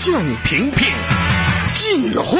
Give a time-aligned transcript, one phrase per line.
[0.00, 0.86] 向平平
[1.74, 2.38] 进货。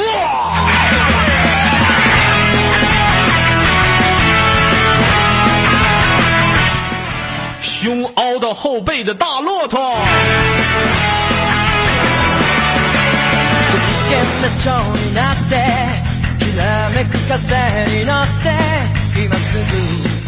[7.61, 9.77] 胸凹到后背的大骆驼。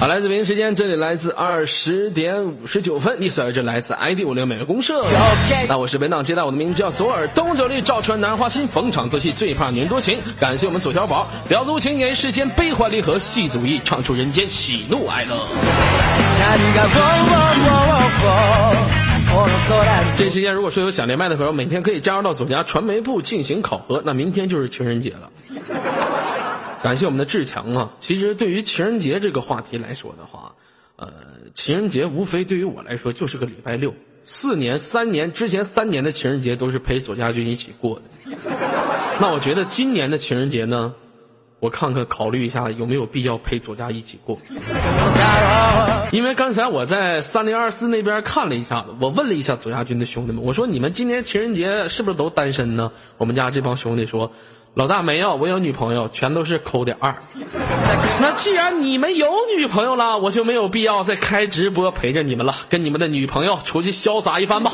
[0.02, 5.05] 好，来自北京时间，这里来自二十点五十九分，你所在这来自 ID 五六美乐公社。
[5.70, 10.17] 那我是本档接待，我的名字叫左耳，东九绿，赵传男人花心，逢场作戏，最怕女人多情。
[10.40, 15.38] 感谢我们左小宝，婊子无情言世间悲欢离合，戏足意唱出人间喜怒哀乐。
[20.18, 24.02] 这时间如果说有想连麦的朋友，每天可以加入到左家传媒部进行考核。
[24.04, 25.29] 那明天就是情人节了。
[26.84, 27.91] 感谢我们的志强啊！
[27.99, 30.53] 其实对于情人节这个话题来说的话，
[30.95, 31.07] 呃，
[31.54, 33.94] 情人节无非对于我来说就是个礼拜六。
[34.26, 38.04] 四年、三年之前三年的情人节都是陪左家军一起过的。
[39.21, 40.96] 那我觉得今年的情人节呢，
[41.59, 44.40] 我看看考虑一下有没有必要陪左家一起过。
[46.12, 52.91] 因为刚才我在三零二四那边看了一下子，我问了一下左家军的兄弟们，我说你们今年情人节是不是都单身呢？
[53.18, 54.32] 我们家这帮兄弟说。
[54.74, 57.14] 老大没有，我有女朋友，全都是抠点二。
[58.22, 64.72] 那既然你们有女朋友了，我就没有必要再开直播陪着你们了，跟你们的女朋友出去潇洒一番吧。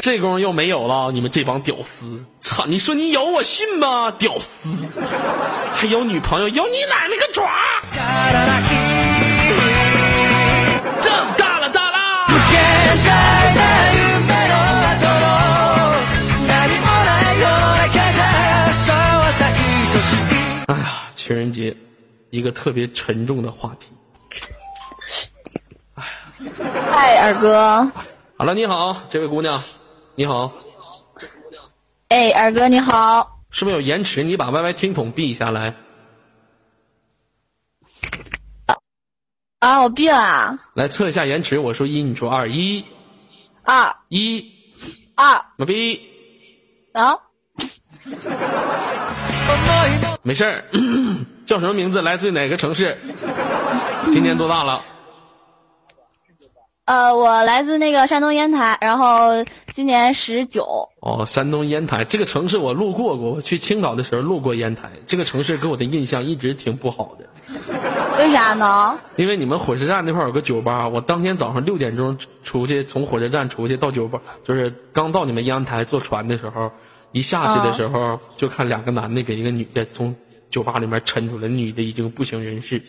[0.00, 2.24] 这功夫又没有了，你们这帮屌丝！
[2.40, 4.10] 操，你说你有我信吗？
[4.18, 4.68] 屌丝，
[5.74, 7.44] 还有女朋友，有你奶奶个爪！
[21.22, 21.76] 情人节，
[22.30, 23.92] 一个特别沉重的话题。
[26.90, 27.92] 嗨，二哥。
[28.36, 29.56] 好了，你好，这位姑娘，
[30.16, 30.52] 你好。
[32.08, 33.40] 哎，二哥你好。
[33.50, 34.24] 是不是有延迟？
[34.24, 35.76] 你把 YY 听筒闭下来。
[39.60, 40.58] 啊，我闭了。
[40.74, 42.84] 来测一下延迟，我说一，你说二，一，
[43.62, 44.44] 二，一，
[45.14, 46.00] 二，我闭。
[46.92, 47.16] 啊。
[50.22, 50.64] 没事儿，
[51.44, 52.00] 叫什么名字？
[52.00, 52.96] 来自哪个城市？
[54.12, 54.80] 今年多大了？
[56.84, 59.30] 呃，我来自那个山东烟台，然后
[59.74, 60.88] 今年十九。
[61.00, 67.26] 哦，山东烟台这个城市我路过过，我去青岛的时候路过烟台，这个城市给我的印象一直挺不好的。
[68.18, 68.98] 为啥呢？
[69.16, 76.70] 因为你们火车站那块有个酒吧，我当天早上六点钟出去，从火车站出去到酒吧，就是刚到你们烟台坐船的时候。
[77.12, 80.14] 一下去的时候，就看两个男的给一个女的从
[80.48, 82.82] 酒吧里面抻出来，女的已经不省人事，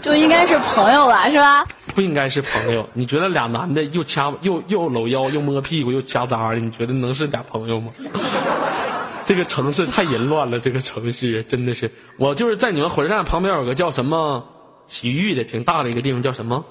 [0.00, 1.66] 就应该是朋友吧，是吧？
[1.94, 2.88] 不应该是朋友。
[2.92, 7.90] 你觉得俩男的又掐又又搂腰又摸屁股又掐渣的，你觉得能是俩朋友吗？
[9.24, 11.90] 这个城市太淫乱了，这个城市真的是。
[12.16, 14.46] 我就是在你们火车站旁边有个叫什么
[14.86, 16.64] 洗浴的，挺大的一个地方，叫什么？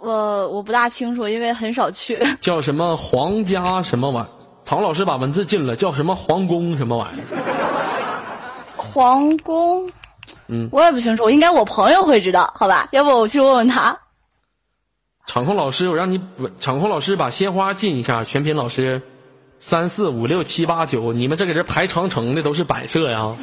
[0.00, 2.18] 我我不大清楚，因为很少去。
[2.40, 4.28] 叫什么皇家什么玩？
[4.64, 7.24] 曹老师把文字禁了，叫什么皇宫什么玩意儿？
[8.76, 9.90] 皇宫，
[10.48, 12.88] 嗯，我也不清楚，应该我朋友会知道，好吧？
[12.90, 13.98] 要不我去问问他。
[15.26, 16.20] 场控老师，我让你
[16.58, 18.24] 场控老师把鲜花禁一下。
[18.24, 19.02] 全品老师，
[19.58, 23.36] 三四五六七八九，你们这给这排长城的都是摆设呀？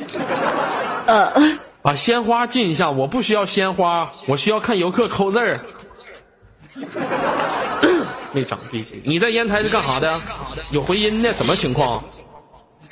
[1.06, 1.32] 呃，
[1.82, 5.56] 把鲜花进一下，我不需要鲜花，我需要看游客扣字儿。
[8.36, 9.02] 没长记性。
[9.06, 10.20] 你在烟台是干啥的？
[10.72, 11.34] 有回音呢？
[11.34, 12.04] 怎么情况？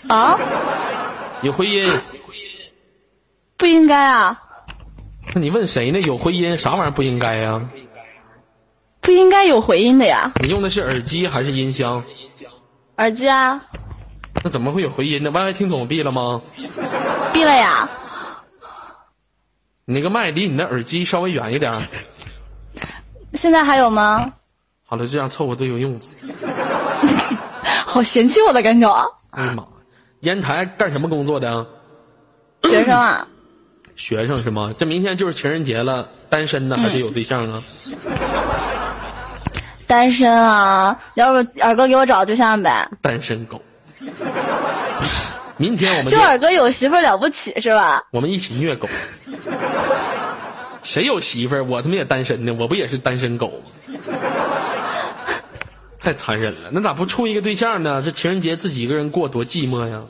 [0.08, 0.40] 啊？
[1.42, 1.92] 有回音？
[3.58, 4.40] 不应该啊。
[5.36, 6.00] 那你问谁呢？
[6.02, 6.58] 有回音？
[6.58, 7.62] 啥玩意儿不应该呀？
[9.02, 10.32] 不应该有回音的呀。
[10.42, 12.02] 你用的是耳机还是音箱？
[12.98, 13.62] 耳机啊。
[14.44, 16.42] 那怎么会有回音呢歪歪听筒闭了吗？
[17.34, 17.90] 闭了呀。
[19.86, 21.74] 你那个麦离你的耳机稍微远一点。
[23.34, 24.34] 现在还有吗？
[24.94, 26.00] 好了，这样凑合都有用。
[27.84, 29.04] 好嫌弃我的感觉啊！
[29.32, 29.66] 哎呀妈，
[30.20, 31.66] 烟台干什么工作的？
[32.62, 33.28] 学生啊。
[33.98, 34.72] 学生是吗？
[34.78, 37.64] 这明天就是情人节了，单身呢还是有对象啊？
[39.88, 42.88] 单身啊，要不二哥给我找个对象呗？
[43.02, 43.60] 单身狗。
[45.58, 48.04] 明天我们就二哥有媳妇了不起是吧？
[48.12, 48.88] 我们一起虐狗。
[50.84, 51.64] 谁有媳妇儿？
[51.64, 53.72] 我他妈也单身呢，我不也是单身狗吗？
[56.04, 58.02] 太残忍了，那咋不处一个对象呢？
[58.02, 60.04] 这情人节自己一个人过多寂寞呀。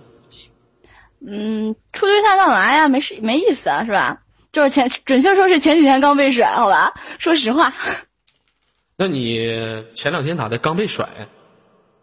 [1.25, 2.87] 嗯，处对象干嘛呀？
[2.87, 4.21] 没事，没意思啊，是吧？
[4.51, 6.93] 就是前，准确说是前几天刚被甩，好吧？
[7.19, 7.71] 说实话。
[8.97, 9.35] 那你
[9.93, 10.57] 前两天咋的？
[10.57, 11.07] 刚被甩？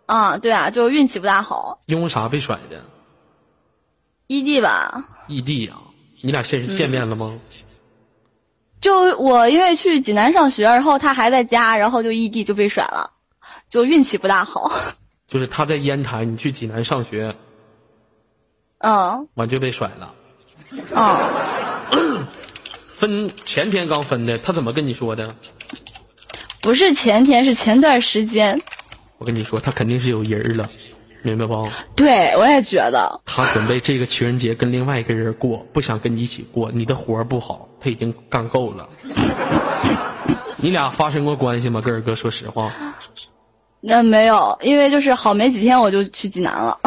[0.06, 1.80] 啊，对啊，就运气不大好。
[1.86, 2.84] 因为啥被甩的？
[4.28, 5.04] 异地吧。
[5.26, 5.82] 异地啊？
[6.22, 7.36] 你俩现实见面了吗？
[8.80, 13.10] 就我因为去济南上学，然后他还在家，然后就异地就被甩了，
[13.70, 14.70] 就运气不大好。
[15.26, 17.34] 就是他在烟台，你去济南上学，
[18.78, 20.12] 嗯，完就被甩了。
[21.92, 22.26] 嗯，
[22.86, 25.34] 分前天刚分的，他怎么跟你说的？
[26.60, 28.60] 不是前天，是前段时间。
[29.18, 30.68] 我跟你说，他肯定是有人了，
[31.22, 31.68] 明白不？
[31.94, 33.20] 对，我也觉得。
[33.24, 36.70] 他准备这个情人节跟另外一个人过，不想跟你一起过。
[36.72, 38.88] 你的活儿不好，他已经干够了。
[40.58, 41.80] 你俩发生过关系吗？
[41.80, 42.72] 跟二哥说实话。
[43.80, 46.78] 那没有，因为就是好没几天我就去济南了。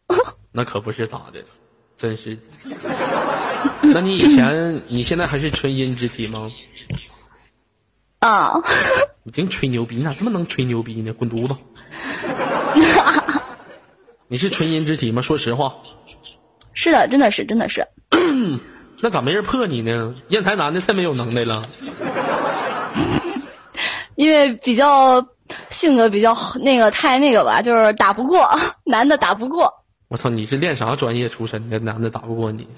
[0.52, 1.42] 那可不是咋的，
[1.96, 2.38] 真是。
[3.82, 6.50] 那你以前，你现在还是纯阴之体吗？
[8.20, 8.52] 啊。
[9.24, 11.12] 你净吹牛逼，你咋这么能吹牛逼呢？
[11.12, 11.56] 滚犊子！
[14.28, 15.20] 你是纯阴之体吗？
[15.22, 15.74] 说实话。
[16.74, 17.86] 是的，真的是，真的是。
[19.00, 20.14] 那咋没人破你呢？
[20.28, 21.62] 烟台男的太没有能耐了。
[24.14, 25.26] 因为比较。
[25.70, 28.48] 性格比较那个，太那个吧，就是打不过
[28.84, 29.72] 男的，打不过。
[30.08, 31.78] 我操，你是练啥专业出身的？
[31.78, 32.68] 男的打不过你？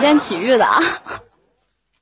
[0.00, 0.66] 练体育的。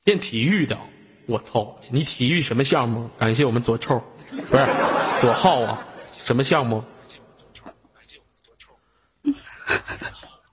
[0.05, 0.79] 练体育的，
[1.27, 1.77] 我操！
[1.91, 3.11] 你体育什么项目？
[3.19, 4.03] 感谢我们左臭，
[4.49, 4.67] 不是
[5.19, 5.85] 左浩啊？
[6.17, 6.83] 什么项目？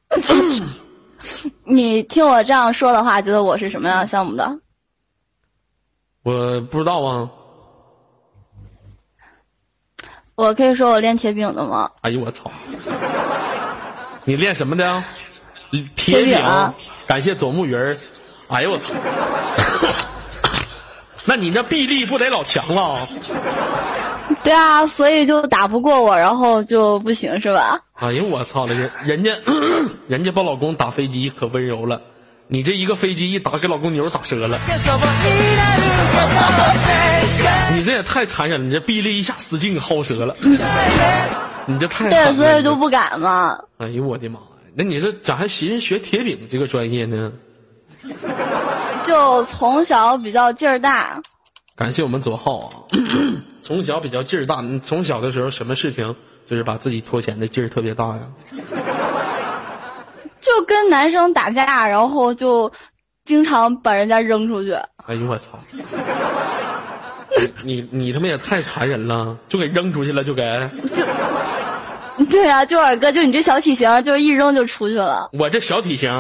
[1.64, 4.60] 你听我这样说的话，觉得我是什么样项目的？
[6.24, 7.30] 我不知道啊。
[10.38, 11.90] 我可以说我练铁饼的吗？
[12.02, 12.52] 哎呦我操！
[14.24, 15.04] 你练什么的？
[15.96, 16.40] 铁饼。
[17.08, 17.98] 感谢左木鱼儿。
[18.48, 18.94] 哎呦我操！
[21.26, 23.08] 那你那臂力不得老强了？
[24.44, 27.82] 对啊，所以就打不过我，然后就不行是吧？
[27.96, 29.32] 哎呦我操了，人人家
[30.08, 32.00] 人家把老公打飞机可温柔了。
[32.50, 34.58] 你这一个飞机一打，给老公牛打折了。
[37.76, 38.66] 你这也太残忍了！
[38.66, 40.36] 你这臂力一下使劲薅折了。
[41.66, 43.60] 你这太对，所以就不敢嘛。
[43.78, 44.46] 哎呦我的妈呀！
[44.76, 47.34] 那你这咋还寻思学铁饼这个专业呢？
[49.06, 51.22] 就从小比较劲儿大。
[51.76, 52.72] 感谢我们左浩啊！
[53.62, 56.16] 从小比较劲儿大，你从小的时候什么事情
[56.50, 58.22] 就是把自己拖前的劲儿特别大呀？
[60.40, 62.72] 就跟男生打架，然后就
[63.26, 64.74] 经常把人家扔出去。
[65.06, 65.58] 哎呦我操！
[67.64, 70.44] 你你他妈也太残忍了，就给扔出去了，就给。
[70.94, 71.06] 就，
[72.26, 75.30] 对啊，就二哥，就你这小体型，就一扔就出去了。
[75.34, 76.12] 我这小体型。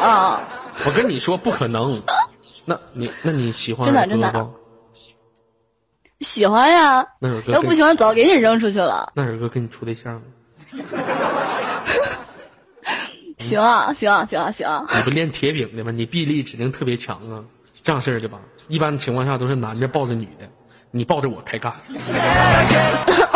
[0.00, 0.40] 啊！
[0.84, 2.02] 我跟你说不可能。
[2.64, 4.50] 那你那你喜欢真的真的？
[6.20, 7.06] 喜欢呀。
[7.20, 9.12] 那首歌要不喜欢早给你扔出去了。
[9.14, 10.22] 那首歌跟你处对象了。
[13.42, 14.86] 行啊，行啊，行啊，行啊！
[14.94, 15.90] 你不练铁饼的吗？
[15.90, 17.44] 你臂力指定特别强啊！
[17.82, 20.48] 这样式儿的吧，一般情况下都是男的抱着女的，
[20.90, 21.72] 你抱着我开干。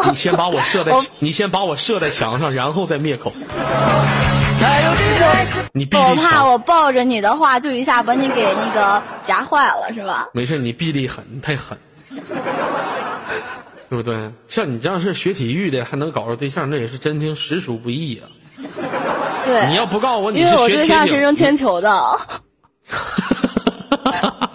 [0.08, 3.32] 你先把我射在，你先把我射在墙上，然后再灭口。
[5.73, 10.29] 你臂力我怕我抱着你的话，就一下把你给那个夹坏了，是吧？
[10.32, 11.76] 没事，你臂力狠，你太狠，
[13.91, 14.31] 对不对？
[14.46, 18.29] 像你这样是学体育的，还能搞着对象，那也是真听实属不易啊。
[19.44, 22.19] 对，你要不告诉我你是学对象，是扔铅球的。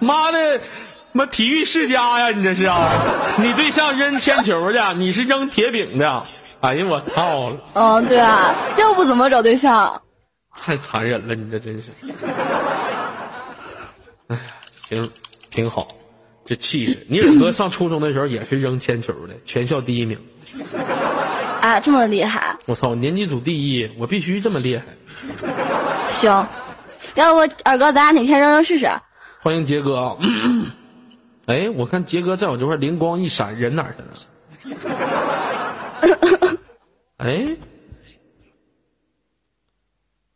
[0.00, 0.60] 妈的，
[1.12, 2.30] 妈体育世家呀！
[2.30, 2.90] 你这是啊？
[3.38, 6.24] 你对象扔铅球的，你是扔铁饼的。
[6.60, 7.52] 哎呀，我操！
[7.74, 10.02] 嗯，对啊，又不怎么找对象。
[10.54, 11.84] 太残忍了，你这真是。
[14.28, 14.42] 哎呀，
[14.88, 15.10] 行，
[15.50, 15.88] 挺好，
[16.44, 17.04] 这气势。
[17.08, 20.18] 你二哥上初中的时候也是扔铅球的，全校第一名。
[21.60, 22.56] 啊，这么厉害！
[22.66, 24.84] 我操，年级组第一，我必须这么厉害。
[26.08, 26.46] 行，
[27.14, 28.88] 要不二哥，咱俩哪天扔扔试试？
[29.40, 30.16] 欢迎杰哥。
[31.46, 34.08] 哎，我看杰哥在我这块灵光一闪，人哪去了？
[37.18, 37.56] 哎，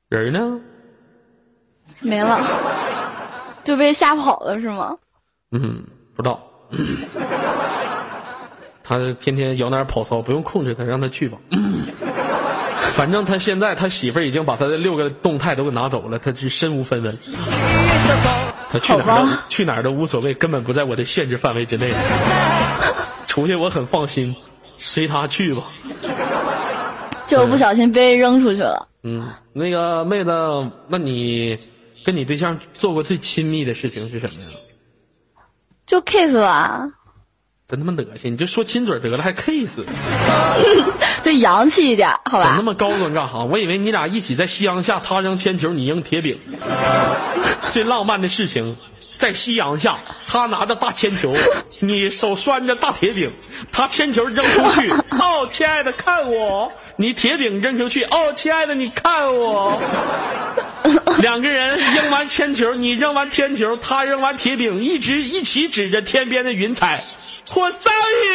[0.09, 0.61] 人呢？
[2.00, 2.41] 没了，
[3.62, 4.97] 就被吓跑了是吗？
[5.52, 5.85] 嗯，
[6.17, 6.43] 不知道。
[8.85, 11.39] 他天天摇哪跑骚，不用控制他，让他去吧。
[12.95, 17.17] 反正他现在他媳妇儿已经把他的六个动态都给拿走了，他是身无分文。
[18.71, 21.91] 他去哪儿都去哪儿都无所谓，根本不在我的限制范围之内。
[23.27, 24.35] 出去我很放心，
[24.77, 25.62] 随他去吧。
[27.27, 28.89] 就不小心被扔出去了。
[29.05, 30.31] 嗯，那个妹子，
[30.89, 31.59] 那你
[32.05, 34.49] 跟你对象做过最亲密的事情是什么呀？
[35.87, 36.87] 就 kiss 吧，
[37.69, 38.33] 真他妈恶心！
[38.33, 39.81] 你就说亲嘴得了，还 kiss，
[41.23, 42.45] 就洋气一点，好吧？
[42.45, 43.45] 整那么高端干哈？
[43.45, 46.37] 我以为你俩一起在夕阳下，他扔铅球，你扔铁饼，
[47.69, 48.76] 最浪漫的事情，
[49.14, 51.35] 在夕阳下，他拿着大铅球，
[51.81, 53.33] 你手拴着大铁饼，
[53.73, 59.81] 他铅球扔出去， 哦，亲爱的看我，你铁饼扔出去，哦，亲爱的你看我，
[61.21, 67.04] 两个人扔完铅球，你扔完铅球，他扔完铁饼，一直一起指着天边的云彩，
[67.49, 67.91] 火烧
[68.25, 68.27] 云。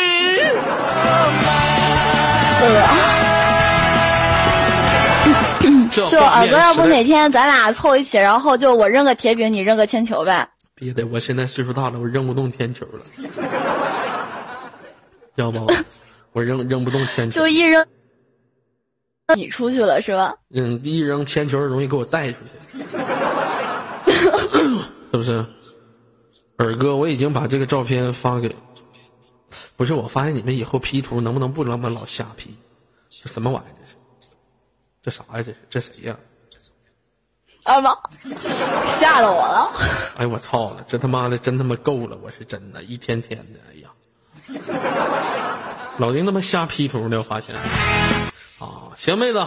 [5.89, 10.47] 这就画面耳哥，要不哪天咱俩凑一起，然后就我扔个铁饼，你扔个铅球呗？
[10.75, 12.99] 别的，我现在岁数大了，我扔不动铅球了，
[15.35, 15.67] 知道不？
[16.33, 17.83] 我扔扔不动铅球就，一扔，
[19.35, 20.35] 你出去了是吧？
[20.53, 22.77] 嗯，一扔铅球容易给我带出去，
[25.11, 25.43] 是不是？
[26.59, 28.55] 耳哥，我已经把这个照片发给，
[29.75, 32.55] 不是，我发现你们以后 P 图能不能不那么老瞎 P？
[33.09, 33.73] 这什么玩意儿？
[35.03, 35.23] 这是？
[35.23, 35.43] 这啥呀？
[35.43, 35.57] 这是？
[35.69, 36.17] 这谁呀？
[37.63, 37.97] 啊妈，
[38.85, 39.71] 吓到我了！
[40.17, 42.17] 哎我操了，这他妈的真他妈够了！
[42.23, 43.89] 我是真的，一天天的，哎呀，
[45.97, 47.55] 老丁他妈瞎 P 图呢，我发现。
[48.59, 49.45] 啊，行，妹子，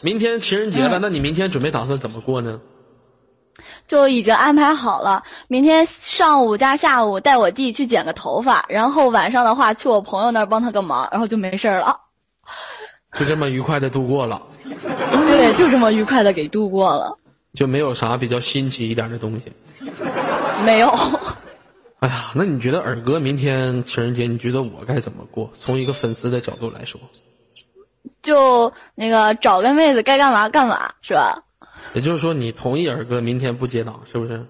[0.00, 2.60] 明天情人节了，嗯那你明天准备打算怎么过呢？
[3.88, 11.98] 就已经安排好了，明天上午加下午带我弟去剪个头发，然后晚上的话去我朋友那儿帮他个忙，然后就没事儿了。
[13.14, 17.16] 就这么愉快的度过了，对，就这么愉快的给度过了。
[17.54, 19.50] 就没有啥比较新奇一点的东西。
[20.66, 20.88] 没有，
[22.00, 25.50] 哎呀，那你觉得耳哥明天情人节，你觉得我该怎么过？
[25.54, 27.00] 从一个粉丝的角度来说，
[28.22, 31.42] 就那个找个妹子该干嘛干嘛是吧？
[31.94, 34.46] 也就是说，你同意尔哥明天不接档，是不是？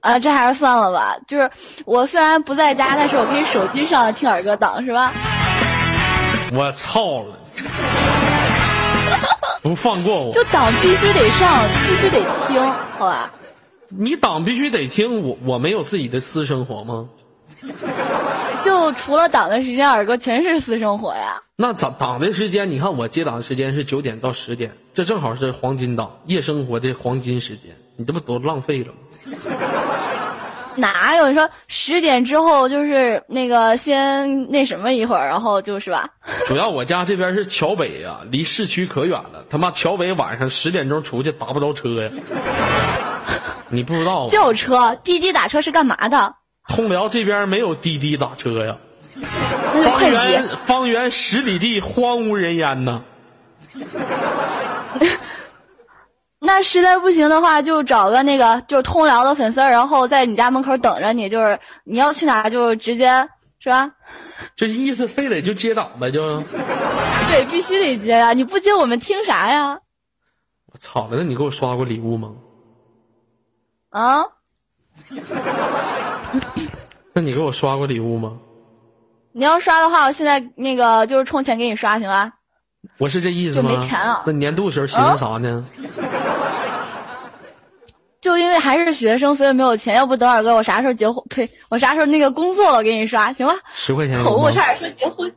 [0.00, 1.16] 啊，这还是算了吧。
[1.26, 1.50] 就是
[1.86, 5.12] 我虽然不在家，但是我可以手机上听尔哥档是吧？
[6.52, 7.38] 我操了，
[9.62, 10.32] 不放过我！
[10.34, 12.60] 就档必须得上，必须得听，
[12.98, 13.32] 好吧？
[13.88, 17.08] 你档必须得听我，我没有自己的私生活吗？
[18.64, 21.40] 就除了档的时间，耳歌全是私生活呀。
[21.56, 28.98] 那档档的时间，你看我接档的时间是九点到十点，这正好是黄金档，夜生活的黄金时间，你这不都浪费了吗？
[30.76, 36.08] 哪有你说十点之后就是那个先那什么一会儿，然后就是吧？
[36.48, 42.10] 主要我家这边是桥北呀、离市区可远了，他妈桥北晚上十点钟出去打不着车呀。
[43.68, 44.30] 你不知道吗？
[44.34, 46.34] 就有车，滴滴打车是干嘛的？
[46.68, 48.76] 通辽这边没有滴滴打车呀，
[49.84, 50.48] 方圆。
[50.66, 53.02] 方圆十里地荒无人烟呐。
[56.40, 63.28] 那实在不行的话，就找个那个就是通辽的粉丝，然后在你家门口等着你，就是你要去哪就直接
[63.58, 63.92] 是吧？
[64.54, 66.40] 这意思非得就接档呗，就
[67.30, 68.32] 对，必须得接呀！
[68.32, 69.78] 你不接我们听啥呀？
[70.72, 71.16] 我操了！
[71.16, 72.32] 那你给我刷过礼物吗？
[73.90, 74.22] 啊？
[77.12, 78.36] 那你给我刷过礼物吗？
[79.32, 82.32] 你要刷的话，我现在那个就是充钱给你刷，行吧？
[82.98, 83.70] 我是这意思吗？
[83.70, 85.64] 就没钱了那年度时候寻思啥呢？
[88.20, 89.94] 就因为还是学生，所以没有钱。
[89.94, 91.22] 要不等会儿哥，我啥时候结婚？
[91.28, 91.46] 呸！
[91.68, 93.54] 我啥时候那个工作了给你刷，行吧？
[93.72, 94.52] 十块钱有口误，我？
[94.52, 95.30] 差点说结婚。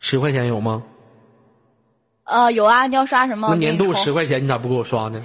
[0.00, 0.82] 十块钱有吗？
[2.24, 3.46] 呃，有啊，你要刷什么？
[3.50, 5.20] 那年度十块钱你咋不给我刷呢？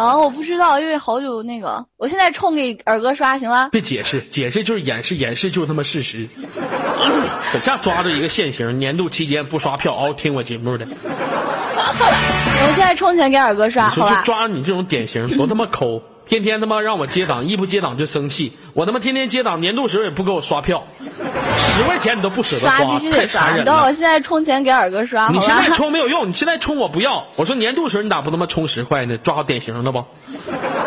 [0.00, 3.68] 啊，我不知道，因为好久那个，我现在充给二哥刷，行吗？
[3.70, 6.26] 别解释，解释就是掩饰，掩饰就是他妈事实。
[7.52, 10.86] 可下抓住一个现行，年度期间不刷票哦听我节目的，
[11.82, 14.22] 我现在充钱给二哥刷，说就好吧？
[14.22, 16.00] 抓你这种典型，多他妈抠！
[16.30, 18.56] 天天他妈让我接档，一不接档就生气。
[18.72, 20.84] 我他妈天天接档，年度时候也不给我刷票，
[21.58, 23.42] 十块钱你都不舍得刷花，太必须得刷。
[23.42, 23.92] 残忍等我了。
[23.92, 25.64] 现在充钱给二哥刷，好你现在？
[25.72, 27.26] 充没有用，你现在充我不要。
[27.34, 29.18] 我说年度时候你咋不他妈充十块呢？
[29.18, 30.04] 抓好典型了不？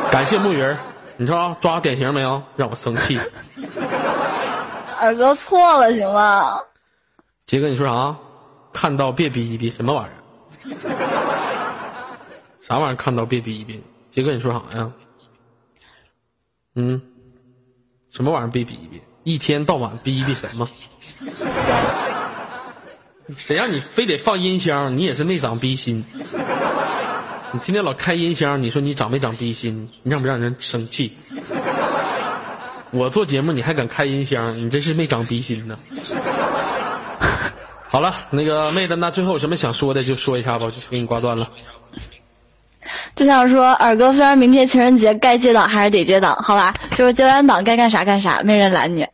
[0.10, 0.78] 感谢木鱼儿，
[1.18, 2.42] 你知道抓好典型没有？
[2.56, 3.20] 让我生气。
[4.98, 6.58] 二哥错了，行吗？
[7.44, 8.16] 杰哥，你说啥？
[8.72, 10.16] 看到别逼一逼，什么玩意儿？
[12.62, 12.96] 啥玩意儿？
[12.96, 13.84] 看到别逼一逼？
[14.10, 14.90] 杰哥，你说啥呀？
[16.76, 17.02] 嗯，
[18.10, 18.50] 什么玩意儿？
[18.50, 19.02] 别逼逼？
[19.24, 20.68] 一天到晚逼逼什么？
[23.36, 24.98] 谁让你非得放音箱？
[24.98, 26.04] 你也是没长逼心。
[27.52, 29.90] 你天天老开音箱，你说你长没长逼心？
[30.02, 31.16] 你让不让人生气？
[32.92, 34.52] 我做节目你还敢开音箱？
[34.54, 35.78] 你真是没长逼心呢。
[37.88, 41.48] 好了，那个妹子，那最后有什么想说的就说一下吧，我就给你挂断了。
[43.16, 46.74] 就像说二哥，虽然明天情人节该接档还是得接档，好吧？
[46.98, 49.08] 就是接完档该干啥干啥，没人拦你。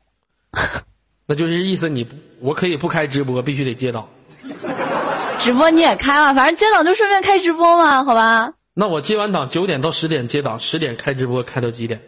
[1.28, 2.08] 那就是意思你，
[2.40, 4.08] 我可以不开直播，必须得接档。
[5.40, 8.54] 直播你也开嘛，反正接档就顺便开直播嘛，好吧？
[8.74, 12.00] 那我接完档九点到十点接档，十点开直播，开到几点？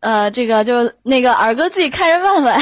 [0.00, 2.56] 呃，这个就那个二哥自己看着办呗。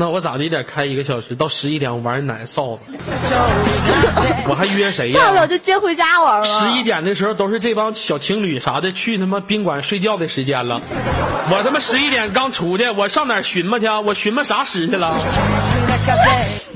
[0.00, 2.82] 那我咋的得开一个小时到十一点，我玩奶臊子，
[4.48, 5.18] 我还约谁呀？
[5.18, 6.44] 大不了就接回家玩了。
[6.44, 10.80] 十一点的时候都是这帮小情侣啥的去他妈宾馆睡觉的时间了，
[11.50, 13.88] 我他妈十一点刚出去，我上哪寻摸去？
[13.88, 15.16] 我寻摸啥时去了？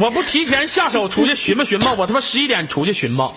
[0.01, 3.33] 我不提前下手出去寻摸寻摸，我他妈十一点出去寻摸。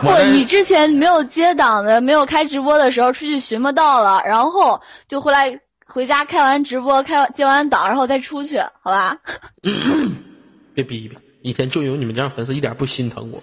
[0.00, 5.60] 不，你之前没有接档的，没有开直播的时候出去寻摸到了，然后就回来。
[5.92, 9.18] 回家开完直播，开完接完档，然后再出去，好吧？
[10.72, 13.42] 别逼逼，一天就有你们这样粉丝，一点不心疼我。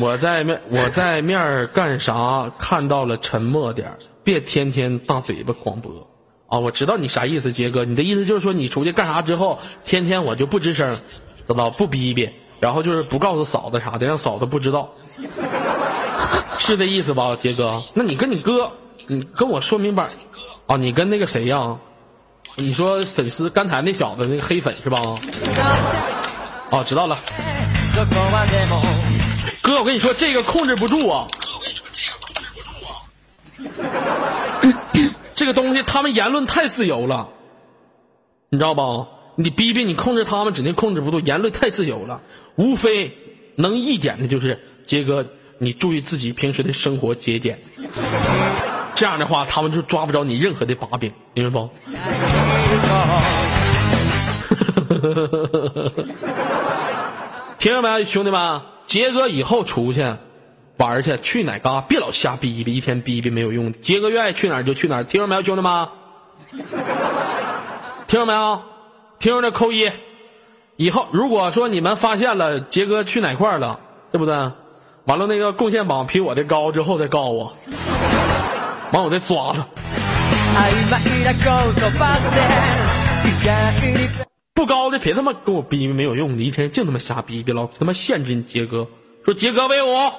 [0.00, 2.50] 我在面我在面干啥？
[2.58, 3.94] 看到了沉默点
[4.24, 6.08] 别天天大嘴巴广播
[6.48, 6.58] 啊！
[6.58, 10.98] 我知道你啥意思，杰哥，你的意思就是说你出去干啥之后，天天我就不吱声，
[11.46, 14.94] 知道不逼逼，然后就是不告诉嫂子啥的，让嫂子不知道，
[16.56, 17.82] 是这意思吧，杰哥？
[17.92, 18.72] 那你跟你哥，
[19.08, 20.08] 你跟我说明白。
[20.70, 21.76] 啊，你跟那个谁呀？
[22.54, 25.02] 你说粉丝刚才那小子那个黑粉是吧？
[26.70, 27.18] 哦，知道了。
[29.62, 31.26] 哥，我跟你说，这个控制不住啊。
[31.40, 31.84] 哥，我跟你说
[35.34, 37.28] 这个东西，他们言论太自由了，
[38.48, 39.08] 你知道吧？
[39.34, 41.18] 你逼逼你控制他们，指定控制不住。
[41.18, 42.22] 言论太自由了，
[42.54, 43.12] 无非
[43.56, 45.26] 能一点的就是杰哥，
[45.58, 47.60] 你注意自己平时的生活节俭。
[48.92, 51.70] 这样的话，他们就抓不着你任何的把柄，明白不？
[57.58, 58.60] 听着没，兄弟们？
[58.86, 60.16] 杰哥以后出去
[60.76, 63.72] 玩去，去哪嘎别老瞎逼逼，一天逼逼没有用。
[63.74, 65.88] 杰哥愿意去哪就去哪，听着没有，兄弟们？
[68.06, 68.62] 听着没有？
[69.18, 69.90] 听着扣一。
[70.76, 73.78] 以后如果说你们发现了杰哥去哪块了，
[74.10, 74.34] 对不对？
[75.04, 77.52] 完了那个贡献榜比我的高之后再告我。
[78.92, 79.66] 完，我再抓他。
[84.54, 88.86] 不高的别他妈跟我逼没有用的，一天净他妈瞎逼逼，老他妈限制你杰哥。
[89.24, 90.12] 说杰哥威武，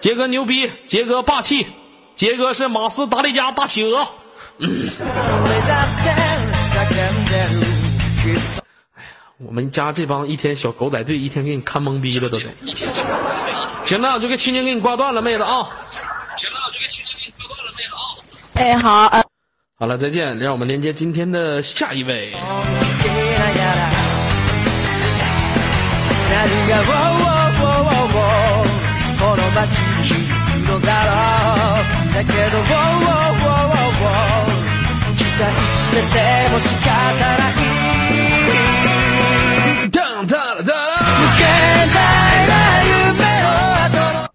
[0.00, 1.66] 杰哥牛逼，杰哥霸气，
[2.14, 4.06] 杰哥是马斯达利加大企鹅。
[4.58, 4.66] 哎
[5.68, 5.86] 呀，
[9.38, 12.46] 我们家这帮一天小狗仔队，一天给你看懵逼了都得。
[13.84, 15.68] 行了，我就给青青给你挂断了，妹子啊。
[18.56, 19.08] 哎，好。
[19.78, 20.38] 好了，再见。
[20.38, 22.32] 让我们连接今天的下一位。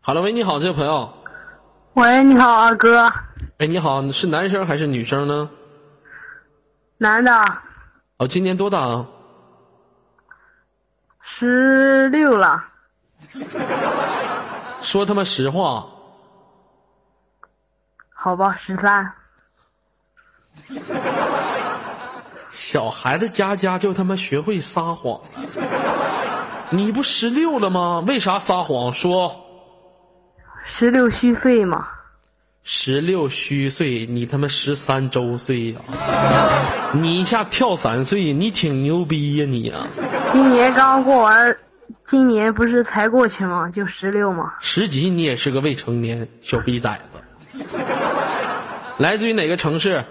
[0.01, 1.26] 好了，喂，你好，这位朋友。
[1.97, 3.11] 喂，你好，二哥。
[3.57, 5.49] 哎，你好，是男生还是女生呢？
[6.99, 7.31] 男的。
[8.17, 9.03] 哦，今年多大？
[11.19, 12.63] 十六了。
[14.79, 15.87] 说他妈实话。
[18.13, 19.11] 好吧，十三。
[22.51, 25.27] 小孩子家家就他妈学会撒谎了。
[26.69, 28.03] 你不十六了吗？
[28.05, 28.93] 为啥撒谎？
[28.93, 29.46] 说。
[30.69, 31.87] 十六虚岁嘛，
[32.61, 35.79] 十六虚岁，你他妈十三周岁呀！
[36.91, 39.87] 你一下跳三岁，你挺牛逼呀你呀！
[40.33, 41.57] 今年刚过完，
[42.07, 43.69] 今年不是才过去吗？
[43.69, 44.53] 就十六嘛。
[44.59, 46.99] 十级你也是个未成年小逼崽
[47.53, 47.65] 子。
[48.97, 50.03] 来自于哪个城市？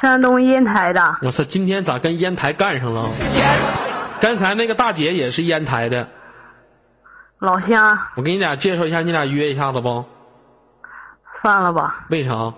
[0.00, 1.18] 山东烟台的。
[1.22, 3.08] 我操，今天咋跟烟台干上了？
[4.20, 6.08] 刚才那个大姐也是烟台的。
[7.38, 10.04] 老乡，我给你俩介绍一下，你俩约一下子不？
[11.42, 12.04] 算了吧。
[12.10, 12.52] 为啥？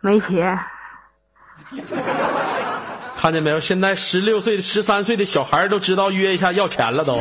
[0.00, 0.58] 没钱。
[3.16, 3.58] 看见没有？
[3.58, 7.18] 现在十六岁、十三岁的小孩都知道约一下要钱了，都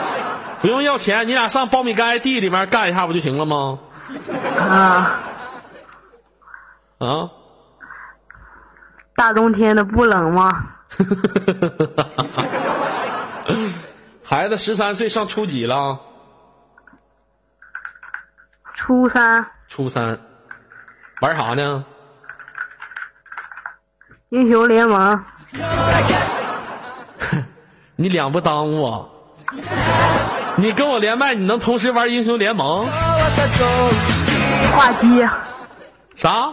[0.62, 3.78] 不用要钱，你俩上苞米盖地里面干一下不就行了吗？
[4.58, 5.20] 啊。
[6.98, 7.30] 啊。
[9.14, 10.64] 大冬天的不冷吗？
[14.28, 16.00] 孩子十三岁，上初几了？
[18.74, 19.46] 初三。
[19.68, 20.18] 初三，
[21.20, 21.84] 玩啥呢？
[24.30, 25.24] 英雄联盟。
[27.94, 29.06] 你两不耽误啊。
[30.56, 32.84] 你跟我连麦，你能同时玩英雄联盟？
[34.74, 35.24] 挂机。
[36.16, 36.52] 啥？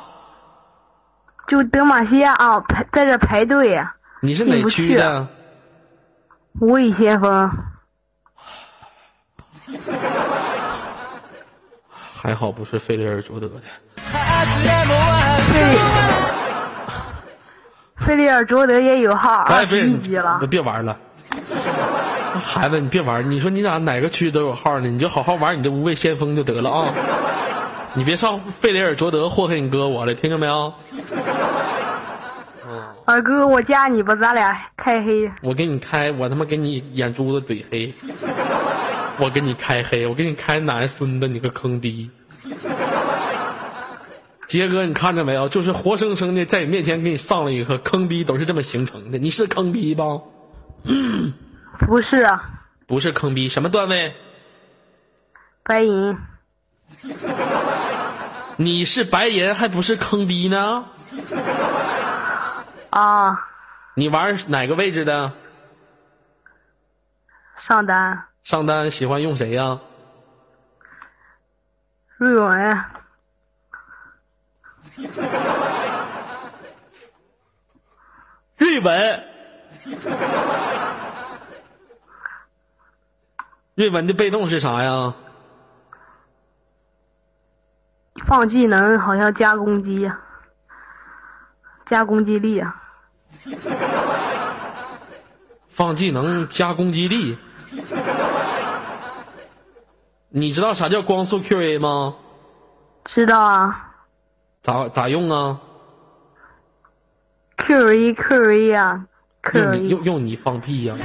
[1.48, 3.84] 就德玛西亚啊，排在这排队。
[4.22, 5.28] 你是哪区的？
[6.60, 7.52] 无畏先锋。
[12.16, 13.56] 还好不是费雷尔卓德的。
[15.48, 15.78] 费
[17.98, 20.40] 费雷尔卓德也有号，二十一级了。
[20.50, 20.98] 别玩了，
[22.46, 23.30] 孩子，你别玩。
[23.30, 24.88] 你说你咋哪个区都有号呢？
[24.88, 26.94] 你就好好玩你的无畏先锋就得了啊！
[27.94, 30.74] 你别上费雷尔卓德祸害你哥我了，听着没有？
[33.06, 35.30] 二哥，我加你吧，咱俩开黑。
[35.42, 37.94] 我给你开，我他妈给你眼珠子怼黑。
[39.20, 42.10] 我给你开黑，我给你开奶孙子，你个坑逼！
[44.48, 45.50] 杰哥，你看着没有？
[45.50, 49.18] 就是活生生的在你面前给你上了一课，坑逼都是这么形成的。
[49.18, 50.06] 你是坑逼吧？
[51.86, 52.52] 不是啊。
[52.88, 54.14] 不是坑逼，什么段位？
[55.64, 56.18] 白银。
[58.56, 60.86] 你是白银，还不是坑逼呢？
[63.00, 63.50] 啊。
[63.96, 65.32] 你玩哪个位置的？
[67.58, 68.26] 上单。
[68.44, 69.80] 上单喜欢用谁呀？
[72.18, 72.86] 瑞文。
[78.58, 79.24] 瑞文。
[83.76, 85.14] 瑞文的被动是啥呀？
[88.28, 90.12] 放技能好像加攻击，
[91.86, 92.83] 加攻击力啊。
[95.70, 97.38] 放技能加攻击力。
[100.30, 102.16] 你知道啥叫光速 QA 吗？
[103.06, 103.90] 知道啊。
[104.62, 105.60] 咋咋用啊
[107.58, 109.06] ？QA QA 啊
[109.44, 110.96] ，QA 用用你放屁呀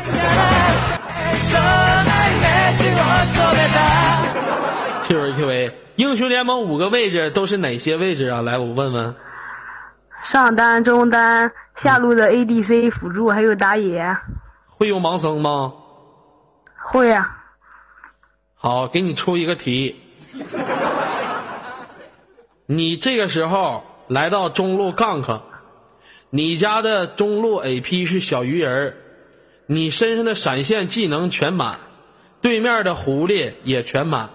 [5.08, 8.42] ！QA QA 英雄联盟五个位置都是哪些位置啊？
[8.42, 9.14] 来，我问问。
[10.30, 14.16] 上单、中单、下路的 ADC 辅助还有打野。
[14.66, 15.72] 会用盲僧吗？
[16.76, 17.36] 会呀。
[18.54, 20.00] 好，给你出一个题。
[22.66, 25.40] 你这个时候来到中路 gank，
[26.28, 28.96] 你家的中路 AP 是小鱼人
[29.64, 31.78] 你身上的闪现技能全满，
[32.42, 34.28] 对面的狐狸也全满，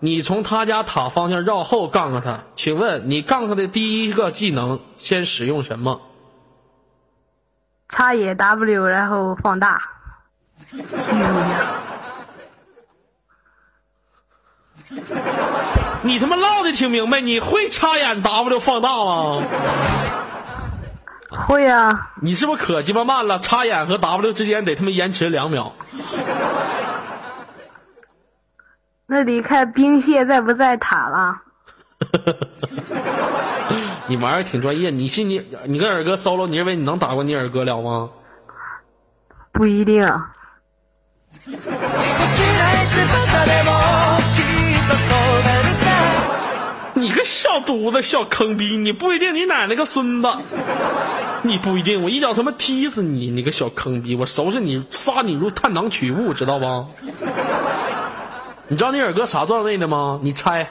[0.00, 6.00] 你从他家塔方向绕后 gank 他，请问你 gank 的第一个技能先使用什么？
[7.88, 9.80] 插野 W，然后放大。
[16.02, 19.42] 你他妈唠的挺明白，你会插眼 W 放大吗？
[21.46, 22.10] 会呀。
[22.22, 23.38] 你是不是可鸡巴慢了？
[23.40, 25.74] 插眼和 W 之间得他妈延迟两秒。
[29.10, 31.40] 那得看兵蟹在不在塔了。
[34.06, 38.10] 你玩儿挺专业，你信你你跟二哥 solo，你认为你能打过你二哥了吗？
[39.50, 40.06] 不一定。
[46.94, 48.76] 你个小犊子，小坑逼！
[48.76, 50.28] 你不一定，你奶奶个孙子！
[51.42, 53.30] 你不一定，我一脚他妈踢死你！
[53.30, 56.86] 你个小坑逼，我收拾你，杀你如探囊取物，知道不？
[58.68, 60.20] 你知道你二哥啥段位的吗？
[60.22, 60.68] 你猜。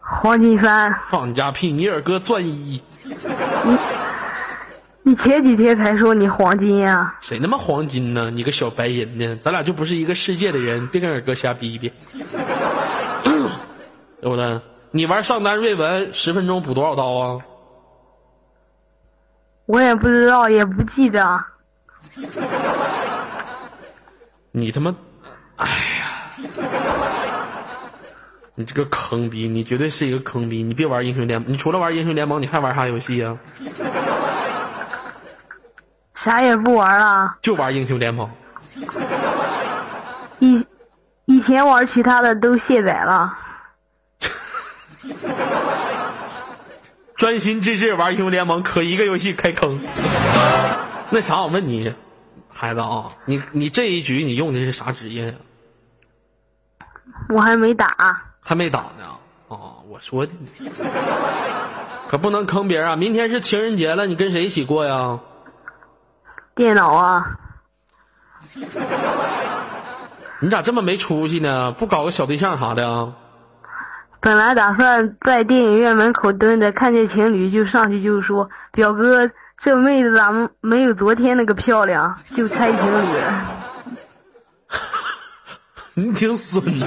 [0.00, 0.92] 黄金三。
[1.06, 1.70] 放你家屁！
[1.70, 2.82] 你二哥钻一。
[3.04, 3.76] 你
[5.02, 7.14] 你前几天才说你黄金呀？
[7.20, 8.30] 谁他妈黄金呢？
[8.30, 9.36] 你个小白银呢？
[9.42, 11.92] 咱俩就不是一个世界的人，别跟二哥瞎逼逼。
[14.20, 14.60] 对不对？
[14.90, 17.38] 你玩上单瑞文十分钟补多少刀啊？
[19.66, 21.44] 我也不知道，也不记着。
[24.52, 24.94] 你他妈，
[25.56, 26.19] 哎呀！
[28.56, 30.62] 你这个坑逼，你绝对是一个坑逼！
[30.62, 33.36] 你别玩英雄联盟，你除了玩英雄联盟，你还玩啥游戏呀？
[36.14, 37.36] 啥也不玩了。
[37.40, 38.30] 就玩英雄联盟。
[40.40, 40.66] 以
[41.24, 43.38] 以前玩其他的都卸载了。
[47.14, 49.80] 专心致志玩英雄联盟，可一个游戏开坑。
[51.08, 51.94] 那啥，我问你，
[52.48, 55.34] 孩子啊，你你这一局你用的是啥职业呀？
[57.28, 57.86] 我还没打。
[58.40, 59.04] 还没打呢。
[59.48, 60.32] 哦，我说的，
[62.08, 62.96] 可不能坑别人啊！
[62.96, 65.18] 明天是情人节了，你跟谁一起过呀？
[66.54, 67.36] 电脑啊。
[70.38, 71.72] 你咋这么没出息呢？
[71.72, 73.12] 不搞个小对象啥的啊？
[74.20, 80.30] 本来打算在电影院门口蹲着，看见情侣就上去就说：“表哥，这妹子咋
[80.60, 83.06] 没有昨天那个漂亮？”就猜情侣。
[85.94, 86.86] 你挺损的！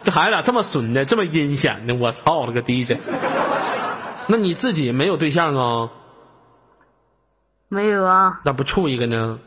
[0.00, 1.04] 这孩子咋这么损呢？
[1.04, 1.94] 这么阴险呢？
[1.94, 2.96] 我操了个滴去！
[4.26, 5.90] 那你自己没有对象啊？
[7.68, 8.40] 没有啊。
[8.44, 9.38] 咋不处一个呢？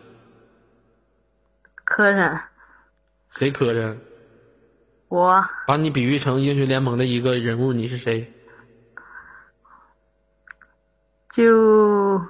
[1.84, 2.40] 磕碜。
[3.30, 3.96] 谁磕碜？
[5.08, 5.46] 我。
[5.66, 8.32] 把你比喻成英雄联盟的一个人物，你是谁？
[11.34, 12.22] 就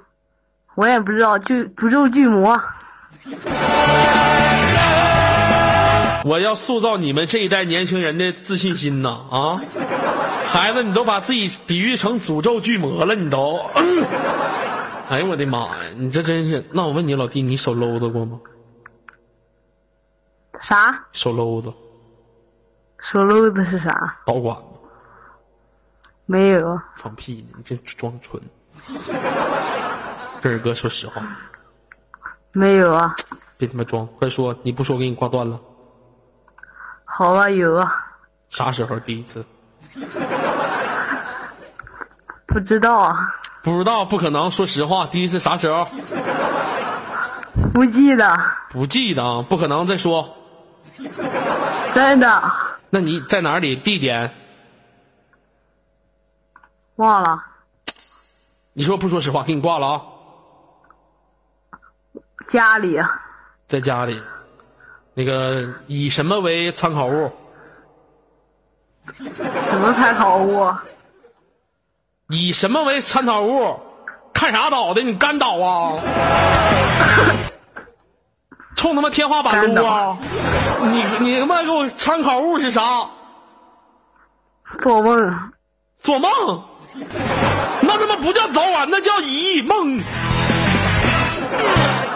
[0.74, 2.56] 我也不知道，就诅咒巨魔。
[6.24, 9.08] 我要塑造你们这一代年轻人的自信心呐！
[9.30, 9.60] 啊，
[10.46, 13.60] 孩子，你都把自己比喻成诅咒巨魔了，你都。
[15.08, 15.90] 哎呦我的妈呀！
[15.96, 16.62] 你这真是……
[16.72, 18.38] 那我问你，老弟，你手搂子过吗？
[20.60, 21.06] 啥？
[21.12, 21.72] 手搂子。
[23.10, 24.18] 手搂子是啥？
[24.26, 24.56] 保管。
[26.26, 26.78] 没有。
[26.96, 27.56] 放屁呢！
[27.56, 28.42] 你这装纯。
[30.42, 31.22] 跟二哥说实话。
[32.52, 33.14] 没有啊。
[33.56, 34.06] 别他妈装！
[34.18, 34.54] 快说！
[34.62, 35.58] 你不说，我给你挂断了。
[37.18, 37.92] 好啊，有啊。
[38.48, 39.44] 啥时候第一次？
[42.46, 43.34] 不知道啊。
[43.64, 44.48] 不知道，不可能。
[44.48, 45.84] 说实话，第一次啥时候？
[47.74, 48.38] 不记得。
[48.70, 49.42] 不记得啊？
[49.42, 49.84] 不可能。
[49.84, 50.32] 再说。
[51.92, 52.40] 真的。
[52.88, 53.74] 那你在哪里？
[53.74, 54.32] 地点？
[56.94, 57.44] 忘了。
[58.74, 60.02] 你说不说实话，给你挂了啊。
[62.46, 62.96] 家里。
[63.66, 64.22] 在家里。
[65.18, 67.28] 那个以什么为参考物？
[69.12, 70.72] 什么参考物？
[72.28, 73.76] 以什么为参考物？
[74.32, 75.02] 看啥倒的？
[75.02, 75.98] 你干倒啊？
[78.76, 80.16] 冲他妈天花板撸啊！
[80.82, 83.10] 你你他妈给我参考物是啥？
[84.84, 85.50] 做梦。
[85.96, 86.30] 做梦？
[87.80, 90.00] 那他妈不叫早晚，那叫一梦。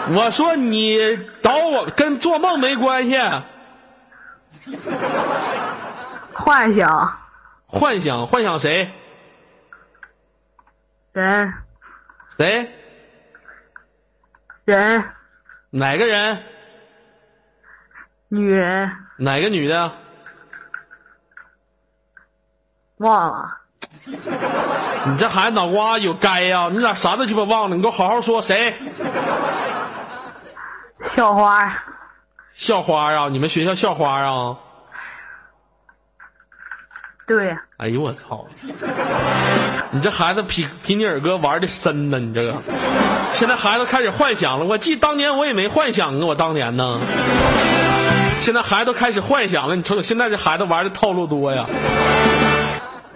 [0.11, 0.97] 我说你
[1.41, 3.17] 找我跟做梦没关系，
[6.33, 7.19] 幻想，
[7.65, 8.91] 幻想，幻想谁？
[11.13, 11.53] 人，
[12.37, 12.69] 谁？
[14.65, 15.03] 人，
[15.69, 16.43] 哪个人？
[18.27, 19.91] 女人，哪个女的？
[22.97, 23.57] 忘了。
[25.05, 26.69] 你这孩子脑瓜有该呀？
[26.71, 27.75] 你咋啥都鸡巴忘了？
[27.75, 28.73] 你给我好好说，谁？
[31.15, 31.71] 校花，
[32.53, 33.29] 校花啊！
[33.29, 34.57] 你们学校校花啊？
[37.27, 37.55] 对。
[37.77, 38.45] 哎呦我操！
[39.91, 42.55] 你这孩子比比你二哥玩的深呢，你这个。
[43.31, 44.65] 现在孩子开始幻想了。
[44.65, 46.99] 我记当年我也没幻想啊，我当年呢。
[48.39, 51.65] 现在孩子都开始幻想了，你瞅瞅现在这孩子玩的套路多呀。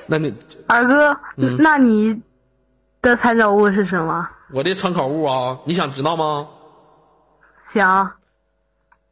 [0.06, 0.34] 那你
[0.68, 2.22] 二哥，那你
[3.02, 4.28] 的参照物是什么？
[4.54, 6.48] 我的参考物啊，你想知道吗？
[7.74, 8.12] 想。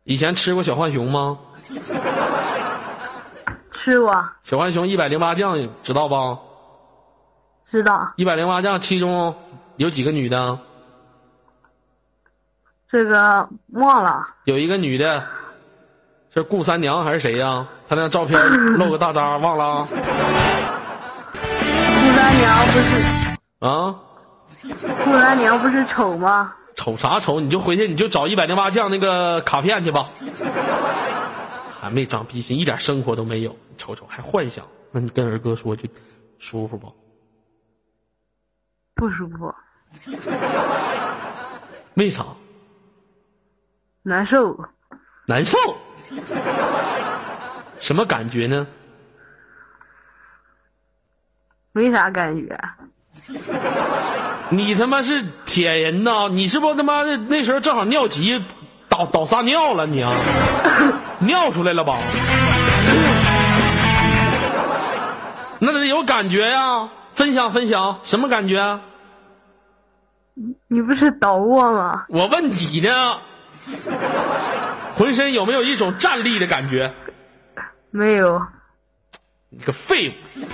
[0.03, 1.37] 以前吃过小浣熊吗？
[3.73, 4.11] 吃过。
[4.43, 6.37] 小浣熊一百零八将知道不？
[7.71, 8.13] 知道。
[8.15, 9.35] 一百零八将其中
[9.77, 10.59] 有几个女的？
[12.87, 14.27] 这个忘了。
[14.45, 15.25] 有一个女的，
[16.33, 17.67] 是顾三娘还是谁呀？
[17.87, 18.39] 她那照片
[18.77, 19.85] 露个大渣，忘了。
[19.85, 19.95] 顾
[22.15, 23.95] 三娘不是啊？
[25.03, 26.53] 顾三娘不是丑吗？
[26.75, 27.39] 瞅啥瞅？
[27.39, 30.07] 你就回去，你就找一百零八将那个卡片去吧。
[31.81, 33.55] 还没长逼心，一点生活都没有。
[33.77, 34.65] 瞅瞅，还幻想？
[34.91, 35.87] 那你跟二哥说就
[36.37, 36.93] 舒服不？
[38.95, 39.53] 不舒服。
[41.95, 42.25] 为啥？
[44.01, 44.57] 难受。
[45.25, 45.57] 难受。
[47.79, 48.65] 什么感觉呢？
[51.71, 52.57] 没啥感觉。
[54.49, 56.27] 你他妈是铁人呐！
[56.29, 58.43] 你是不他妈的那时候正好尿急，
[58.89, 60.11] 倒倒撒尿了你啊？
[61.19, 61.97] 尿出来了吧？
[65.59, 66.89] 那得有感觉呀！
[67.13, 68.79] 分享分享，什么感觉？
[70.67, 72.05] 你不是倒过吗？
[72.09, 73.17] 我问你呢，
[74.95, 76.93] 浑身有没有一种站立的感觉？
[77.89, 78.41] 没有。
[79.49, 80.45] 你个废物！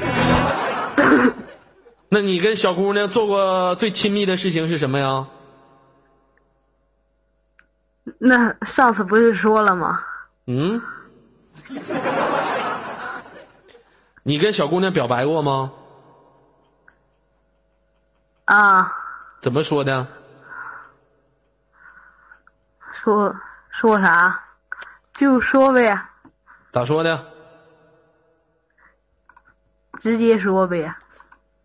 [2.14, 5.28] 那你跟小姑娘做过最亲密的事情是什么呀？
[8.18, 10.04] 那上次不是说了吗？
[10.46, 10.82] 嗯。
[14.24, 15.72] 你跟小姑娘表白过吗？
[18.44, 18.94] 啊。
[19.40, 20.06] 怎么说的？
[23.02, 23.34] 说
[23.70, 24.38] 说啥？
[25.14, 25.98] 就说呗。
[26.74, 27.26] 咋说的？
[30.02, 30.94] 直接说呗。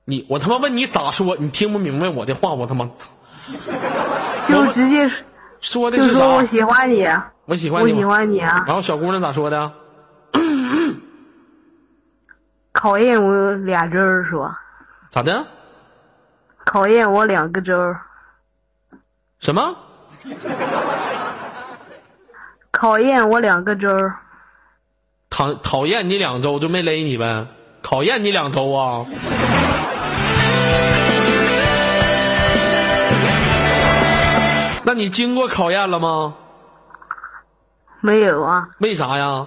[0.08, 3.08] 你我他妈问你咋说，你听不明白我的话，我他妈操！
[4.48, 5.10] 就直接
[5.58, 6.44] 说的是啥我？
[6.44, 7.04] 喜欢你，
[7.46, 8.04] 我喜欢你我喜？
[8.04, 8.62] 欢你啊！
[8.68, 9.72] 然后小姑娘咋说的？
[12.72, 14.48] 考验我俩针儿说，
[15.10, 15.44] 咋的？
[16.64, 18.00] 考验我两个针儿，
[19.40, 19.76] 什么？
[22.70, 24.14] 考验我两个针儿。
[25.30, 27.44] 讨讨厌你两周就没勒你呗？
[27.82, 29.04] 考验你两周啊？
[34.86, 36.32] 那你经过考验了吗？
[38.00, 39.44] 没有啊，为啥呀？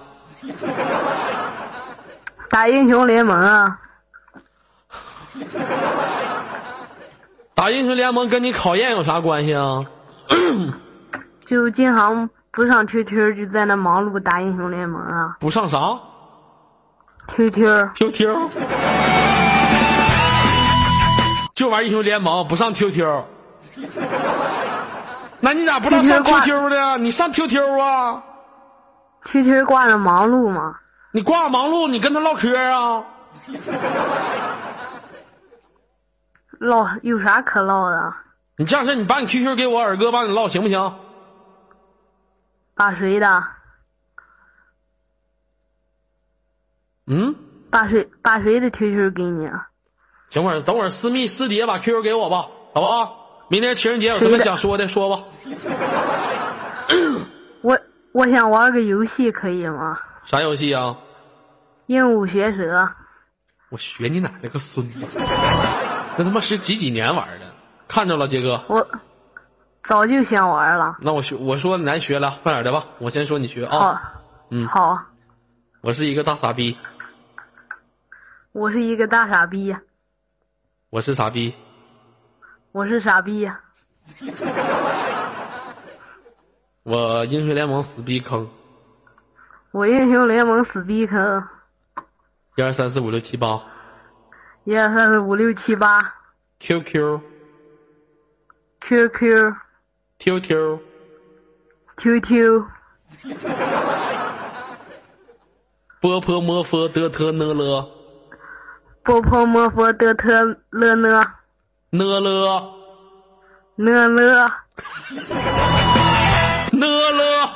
[2.50, 3.78] 打英雄联盟啊，
[7.54, 9.86] 打英雄联盟跟你考验有啥关系啊？
[11.48, 15.78] 就经常不上 QQ，就在那忙碌打英雄联盟啊不上啥
[17.28, 17.94] ，QQ。
[17.94, 18.50] QQ，
[21.54, 23.24] 就玩英雄联盟，不上 QQ。
[25.40, 26.98] 那你咋不知道上 QQ 呢？
[26.98, 28.22] 你上 QQ 啊
[29.24, 30.78] ？QQ 挂着忙碌吗，
[31.12, 33.04] 你挂忙碌，你跟他唠嗑啊？
[36.58, 38.14] 唠有啥可唠的？
[38.56, 40.94] 你这样式儿，你把你 QQ 给我，二哥帮你唠行不行？
[42.74, 43.42] 把谁的？
[47.06, 47.34] 嗯，
[47.70, 49.66] 把谁把谁的 QQ 给你啊？
[50.28, 52.42] 行会儿，等会儿私密私底下把 QQ 给我吧，
[52.74, 53.19] 好不好？
[53.50, 55.24] 明天情人节有什么想说的说吧。
[57.62, 57.76] 我
[58.12, 59.98] 我想玩个游戏，可以吗？
[60.24, 60.96] 啥游戏啊？
[61.86, 62.88] 鹦鹉学舌，
[63.70, 65.04] 我学你奶奶个孙子！
[66.16, 67.52] 那他妈是几几年玩的？
[67.88, 68.62] 看着了，杰哥。
[68.68, 68.86] 我
[69.88, 70.98] 早就想玩了。
[71.00, 72.86] 那我学，我说难学了，快点的吧。
[72.98, 73.78] 我先说你学啊。
[73.80, 74.00] 好，
[74.50, 74.96] 嗯好，
[75.80, 76.78] 我是一个大傻逼，
[78.52, 79.74] 我是一个大傻逼，
[80.90, 81.52] 我是傻逼，
[82.72, 83.50] 我是傻逼，
[86.84, 88.48] 我英雄联盟死逼坑，
[89.72, 91.42] 我英雄联盟死逼坑，
[92.56, 93.60] 一二三四五六七八。
[94.64, 96.14] 一二三四五六七八
[96.60, 97.20] ，QQ
[111.92, 112.20] 呢了
[113.74, 114.08] 呢了
[116.70, 117.50] 呢了，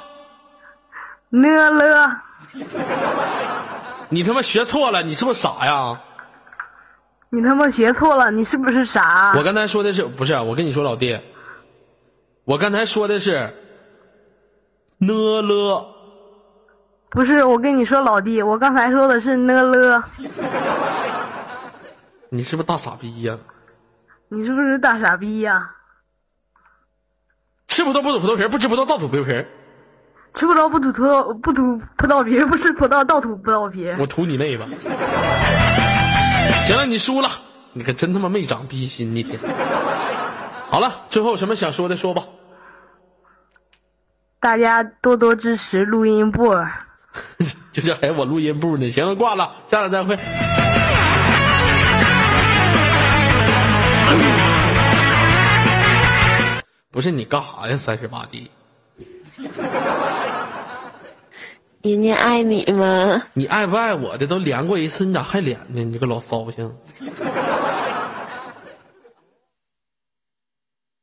[1.30, 2.20] 呢了，
[4.08, 6.00] 你他妈学错了，你是不是傻呀？
[7.30, 9.34] 你他妈学错了，你是不是傻？
[9.36, 10.34] 我刚才说的是不是？
[10.40, 11.20] 我跟你说，老弟，
[12.44, 13.54] 我刚才说的是
[14.98, 15.86] 呢了，
[17.10, 20.02] 不是，我跟你说，老弟，我刚才说的是呢了，
[22.30, 23.38] 你是不是大傻逼呀？
[24.28, 25.70] 你是不是大傻逼呀、
[27.68, 29.46] 吃葡萄不吐葡萄皮，不吃葡萄倒吐葡萄皮。
[30.36, 33.88] 吃不着不吐葡萄不吐葡萄皮，不吃葡萄倒吐葡萄皮。
[34.00, 34.66] 我吐你妹吧！
[36.66, 37.28] 行了，你输了，
[37.72, 39.38] 你可真他妈没长逼心，你天！
[40.70, 42.24] 好了，最后有什么想说的说吧。
[44.40, 46.52] 大家多多支持录音部。
[47.70, 48.90] 就这还有我录音部呢。
[48.90, 50.18] 行了，挂了，下次再会。
[56.94, 57.74] 不是你干啥呀？
[57.74, 58.48] 三十八弟
[61.82, 63.20] 人家爱你吗？
[63.32, 65.82] 你爱不爱我的都连过一次，你咋还连呢？
[65.82, 66.72] 你这个老骚性。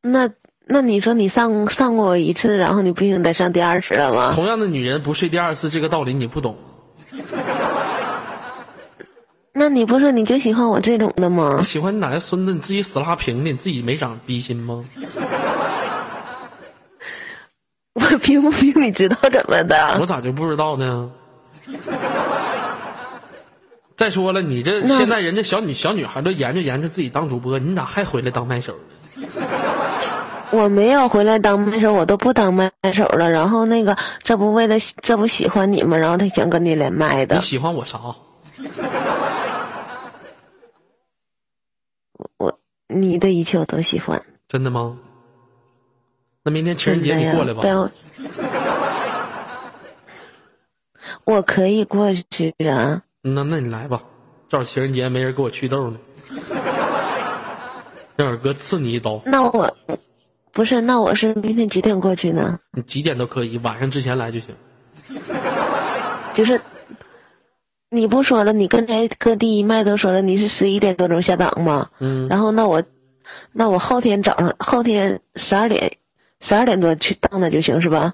[0.01, 0.29] 那
[0.65, 4.31] 那你说你上上过我一次，然后你不行得上第二次了吗？
[4.33, 6.57] 同样的女人不睡第二次，这个道理你不懂。
[9.51, 11.63] 那你不说你就喜欢我这种的吗我？
[11.63, 12.53] 喜欢你哪个孙子？
[12.53, 14.81] 你自己死拉平的，你自己没长逼心吗？
[17.99, 19.97] 我拼不拼你知道怎么的？
[19.99, 21.11] 我咋就不知道呢？
[23.97, 28.73] 再说了，你这现在人家小女小女孩都研究研究自己当主播，你咋还回来当麦手
[29.17, 29.27] 呢？
[30.51, 33.29] 我没有回来当麦手，我都不当麦手了。
[33.29, 35.97] 然后那个，这不为了这不喜欢你吗？
[35.97, 37.41] 然后他想跟你连麦的你。
[37.41, 37.99] 喜欢我啥？
[42.17, 44.21] 我我你的一切我都喜欢。
[44.49, 44.97] 真的吗？
[46.43, 47.67] 那明天情人节你过来吧不。
[47.67, 47.89] 要。
[51.23, 53.03] 我可以过去啊。
[53.21, 54.01] 那那你来吧，
[54.49, 55.97] 正好情人节没人给我祛痘呢，
[58.15, 59.77] 让二哥刺你一刀，那我
[60.51, 62.59] 不是，那我是明天几点过去呢？
[62.71, 64.55] 你几点都可以，晚上之前来就行。
[66.33, 66.59] 就是
[67.89, 71.89] 你不说了，你刚才各地一麦都说了，你是十一点多钟下档吗？
[71.99, 72.83] 嗯，然后那我，
[73.51, 75.97] 那我后天早上后天十二点
[76.41, 78.13] 十二点多去到那就行是吧？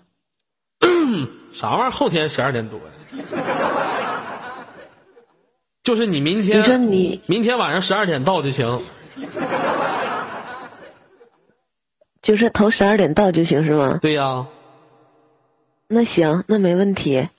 [1.53, 1.89] 啥玩意儿？
[1.91, 2.85] 后天十二点多呀？
[5.81, 8.83] 就是你明天，你说你明天晚上十二点到就行。
[12.21, 13.97] 就是头十二点到就行是吗？
[14.01, 14.45] 对呀。
[15.87, 17.29] 那行，那没问题。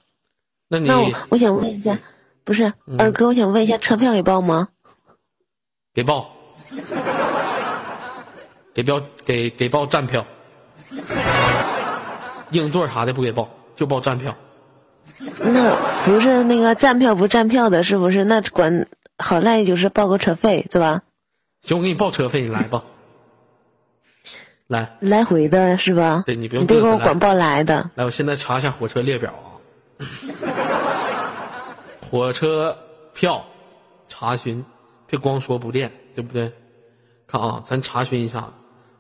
[0.69, 1.99] 那你那我我想问一下，
[2.45, 4.69] 不是二哥，我想问一下，车票给报吗？
[5.93, 6.33] 给报。
[8.75, 10.25] 给标给给报站票，
[12.51, 14.35] 硬座啥的不给报，就报站票。
[15.41, 15.75] 那
[16.05, 18.25] 不是那个站票不站票的，是不是？
[18.25, 21.03] 那管好赖就是报个车费是吧？
[21.63, 22.85] 行，我给你报车费，你来吧。
[24.67, 26.25] 来，来回的是吧？
[26.27, 27.91] 对你不用，别给我管报来的。
[27.95, 29.49] 来，我现在查一下火车列表啊。
[32.11, 32.79] 火车
[33.13, 33.45] 票
[34.09, 34.65] 查询，
[35.07, 36.53] 别光说不练，对不对？
[37.27, 38.51] 看啊，咱查询一下。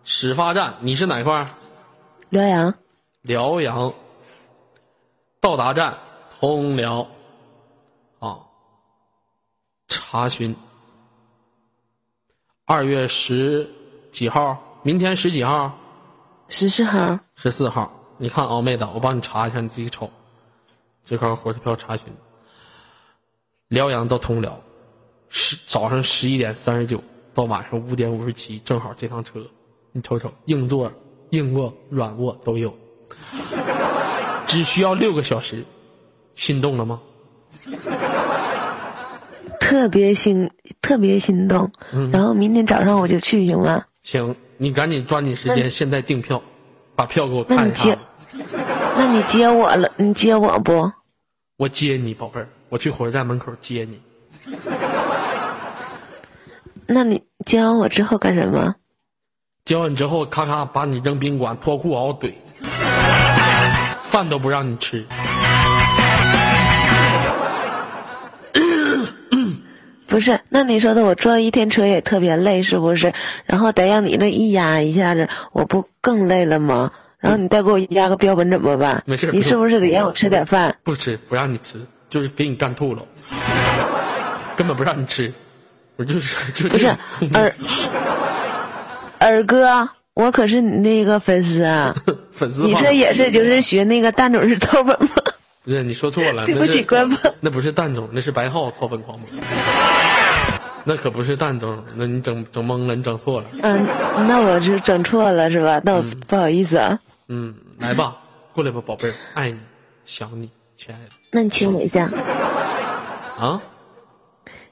[0.05, 1.49] 始发站，你是哪块儿？
[2.31, 2.75] 辽阳。
[3.23, 3.93] 辽阳。
[5.41, 5.99] 到达站，
[6.39, 7.07] 通辽。
[8.19, 8.41] 啊。
[9.87, 10.55] 查询。
[12.65, 13.71] 二月十
[14.13, 14.59] 几号？
[14.83, 15.77] 明天十几号？
[16.49, 17.19] 十四号。
[17.35, 17.93] 十四号。
[18.19, 20.11] 你看啊，妹子，我帮你查一下，你自己瞅。
[21.05, 22.07] 这块火车票查询。
[23.69, 24.61] 辽阳到通辽，
[25.29, 27.03] 十早上十一点三十九
[27.33, 29.47] 到晚上五点五十七，正好这趟车。
[29.93, 30.93] 你瞅瞅，硬座、
[31.31, 32.75] 硬卧、软卧都有，
[34.47, 35.65] 只需要六个小时，
[36.35, 37.01] 心动了吗？
[39.61, 40.51] 特别心，
[40.81, 41.71] 特别心动。
[42.13, 43.85] 然后明天早上我就去，行吗？
[44.01, 46.43] 行，你赶紧抓紧时间，现在订票，
[46.97, 47.99] 把票给我看一下。
[48.97, 49.91] 那你接我了？
[49.97, 50.91] 你接我不？
[51.59, 54.01] 我接你，宝贝儿，我去火车站门口接你。
[56.87, 58.75] 那你接完我之后干什么？
[59.69, 62.33] 接完之后，咔咔把你扔宾馆，脱裤袄怼，
[64.03, 65.05] 饭都不让你吃。
[70.09, 73.13] 不是，那你说的我坐一天车也特别累，是不是？
[73.45, 76.93] 然后得让你那一压一下子，我不更累了吗？
[77.19, 79.03] 然后你再给我压个标本怎么办？
[79.05, 80.77] 没事，你是不是得让我吃点饭？
[80.83, 83.03] 不吃，不让你吃，就是给你干吐了，
[84.57, 85.31] 根本不让你吃。
[85.99, 86.87] 我就是就不是
[87.35, 87.53] 二。
[89.19, 91.95] 二哥，我可是你那个粉丝啊！
[92.33, 95.09] 粉丝，你这也是就是学那个蛋总是操粉吗？
[95.65, 97.35] 不是，你说错了， 对不起官方。
[97.41, 99.27] 那不是蛋总，那是白浩操粉狂魔。
[100.85, 103.47] 那可不是蛋总，那你整整懵了，你整错了。
[103.63, 103.87] 嗯，
[104.27, 105.81] 那我是整错了是吧？
[105.85, 106.99] 那我不好意思啊。
[107.29, 108.17] 嗯，来吧，
[108.55, 109.59] 过来吧，宝贝儿，爱你，
[110.07, 111.11] 想你，亲爱的。
[111.31, 112.09] 那你亲我一下。
[113.39, 113.61] 啊？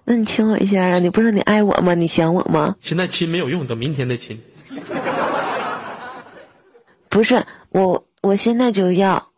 [0.09, 1.01] 那你亲我一下啊！
[1.01, 1.95] 你不是说你爱我吗？
[1.95, 2.77] 你想我吗？
[2.81, 4.41] 现在亲没有用，等明天再亲。
[7.09, 9.33] 不是我，我现在就要，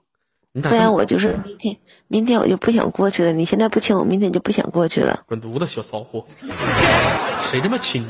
[0.52, 3.32] 不然我就是明天，明天我就不想过去了。
[3.32, 5.22] 你现在不亲我，明天就不想过去了。
[5.26, 6.26] 滚犊子，小骚货！
[7.44, 8.04] 谁这么亲？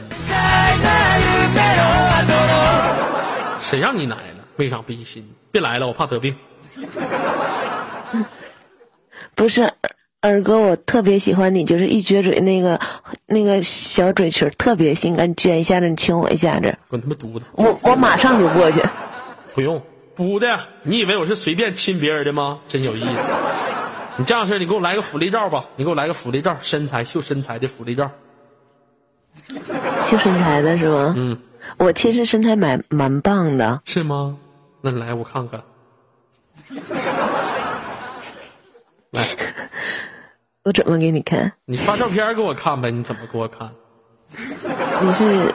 [3.60, 4.44] 谁让你来了？
[4.56, 5.32] 为啥不心？
[5.52, 6.34] 别来了，我怕得病。
[9.36, 9.72] 不是。
[10.20, 12.80] 二哥，我特别喜欢你，就是一撅嘴那个
[13.26, 16.76] 那个小嘴唇特别性感，你撅一下子，你亲我一下子。
[16.88, 17.44] 滚他妈犊子！
[17.52, 18.82] 我我马上就过去。
[19.54, 19.80] 不用，
[20.16, 20.58] 不的。
[20.82, 22.58] 你以为我是随便亲别人的吗？
[22.66, 23.06] 真有意思。
[24.16, 25.64] 你这样式你给我来个福利照吧。
[25.76, 28.10] 你给我来个福利照，身材秀身材的福利照。
[30.04, 31.14] 秀身材的是吗？
[31.16, 31.38] 嗯。
[31.76, 33.80] 我其实身材蛮蛮棒的。
[33.84, 34.36] 是吗？
[34.80, 35.62] 那来我看看。
[40.68, 40.70] 来。
[40.70, 41.52] 我怎么给你看？
[41.64, 42.90] 你发照片给我看呗？
[42.90, 43.72] 你怎么给我看？
[45.00, 45.54] 你是，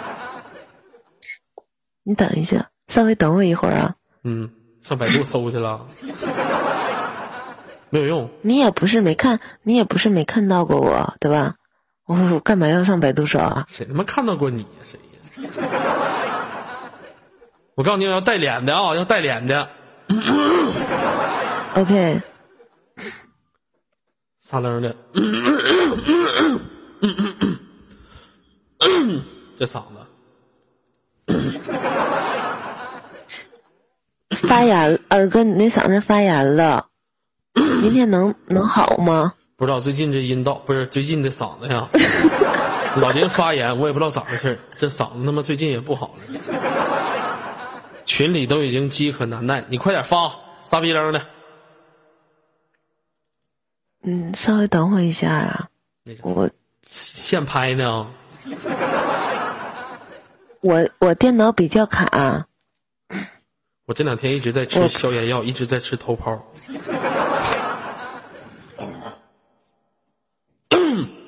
[2.04, 3.96] 你等一下，稍微等我一会儿啊。
[4.24, 4.50] 嗯，
[4.82, 5.86] 上百度搜去了，
[7.92, 8.30] 没有用。
[8.42, 11.56] 你也不是没看，你也不是没看到过我，对吧？
[12.06, 13.66] 我干嘛要上百度搜啊？
[13.70, 14.68] 谁他妈看到过你呀？
[14.84, 15.52] 谁呀？
[17.76, 19.70] 我告诉你，要带脸的啊，要带脸的。
[21.76, 22.22] OK。
[24.46, 24.94] 撒楞的，
[29.58, 29.96] 这嗓子
[34.46, 36.88] 发炎，二哥，你那嗓子发炎了，
[37.54, 39.34] 明天能能好吗？
[39.56, 41.88] 不知道，最近这阴道不是最近的嗓子呀，
[43.00, 46.22] 老年发炎，我也不知道咋回事这嗓子他妈最近也不好了，
[48.04, 50.30] 群里都已经饥渴难耐，你快点发，
[50.66, 51.22] 撒逼楞的。
[54.04, 55.70] 嗯，稍微等会一下啊，
[56.22, 56.50] 我
[56.86, 58.08] 现拍呢。
[60.60, 62.46] 我我电脑比较卡。
[63.10, 63.18] 我
[63.86, 66.40] 我这两天一直在吃消炎药，一直在吃头孢。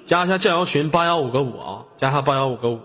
[0.06, 2.80] 加一下酱油群八幺五个五啊，加一下八幺五个五。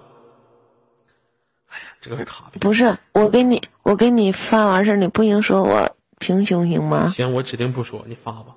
[1.68, 7.08] 哎呀，这个卡不是我给你，我给你发完事儿，你不行说我平胸行吗？
[7.08, 8.54] 行，我指定不说，你发吧。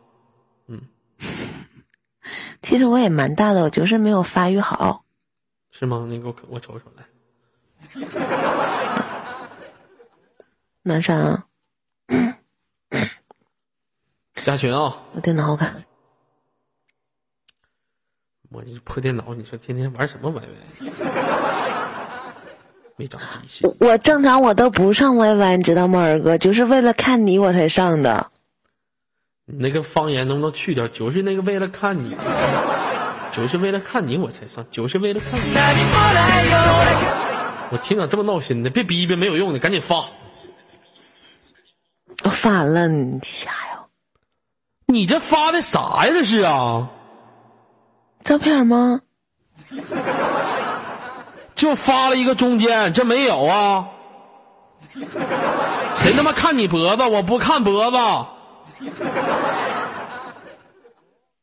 [1.24, 1.50] 嗯，
[2.62, 5.04] 其实我也蛮大的，我就是没有发育好。
[5.72, 6.06] 是吗？
[6.08, 7.04] 你给我我瞅瞅来。
[10.84, 11.46] 南山啊？
[14.44, 15.02] 加群啊！
[15.14, 15.84] 我电脑好看。
[18.52, 20.92] 我这破电脑，你说天天玩什么 YY？
[22.98, 23.66] 没长脾气。
[23.80, 26.38] 我正常我都不上 YY，你知道吗，二哥？
[26.38, 28.30] 就是为了看你我才上的。
[29.46, 30.88] 你那个方言能不能去掉？
[30.88, 32.16] 就是那个为了看你，
[33.32, 35.54] 就是为了看你我才上，就是为了看你。
[37.70, 40.06] 我听着这么闹心呢，别逼逼，没有用的，赶紧发。
[42.24, 43.84] 我发了，你瞎呀？
[44.86, 46.12] 你这发的啥呀？
[46.12, 46.90] 这是啊？
[48.24, 49.02] 照片吗？
[51.54, 53.90] 就发了一个中间，这没有啊？
[55.96, 57.04] 谁他妈看你脖子？
[57.04, 57.98] 我不看脖子。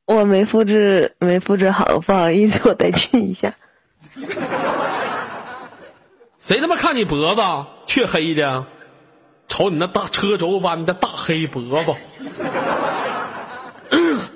[0.07, 3.55] 我没复制，没复制好，不好意思，我再进一下。
[6.39, 7.41] 谁他妈看你脖子？
[7.85, 8.65] 黢黑的，
[9.47, 11.95] 瞅你那大车轴弯的大黑脖子。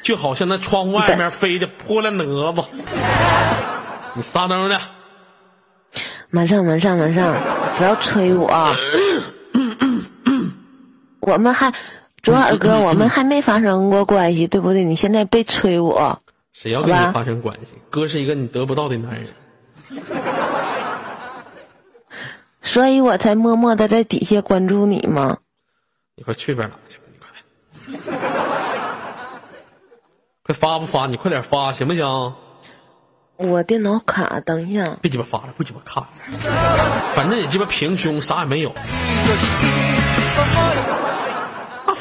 [0.00, 2.62] 就好像那窗户外面飞的破烂蛾子，
[4.14, 4.80] 你撒灯的。
[6.30, 7.34] 马上，马上，马上！
[7.76, 8.48] 不要催我。
[11.28, 11.74] 我们还，
[12.22, 14.84] 左耳哥，我们还没发生过关系，对不对？
[14.84, 16.22] 你现在别催我。
[16.52, 17.68] 谁要跟你发生关系？
[17.90, 19.28] 哥是一个你得不到的男人。
[22.62, 25.38] 所以我才默默的在底下关注你嘛？
[26.16, 27.04] 你快去边儿去吧，
[27.86, 28.12] 你快。
[30.42, 31.06] 快发不发？
[31.06, 32.34] 你快点发行不行？
[33.36, 34.96] 我电脑卡，等一下。
[35.00, 36.04] 别鸡巴发了，不鸡巴看。
[37.14, 38.72] 反正也鸡巴平胸，啥也没有。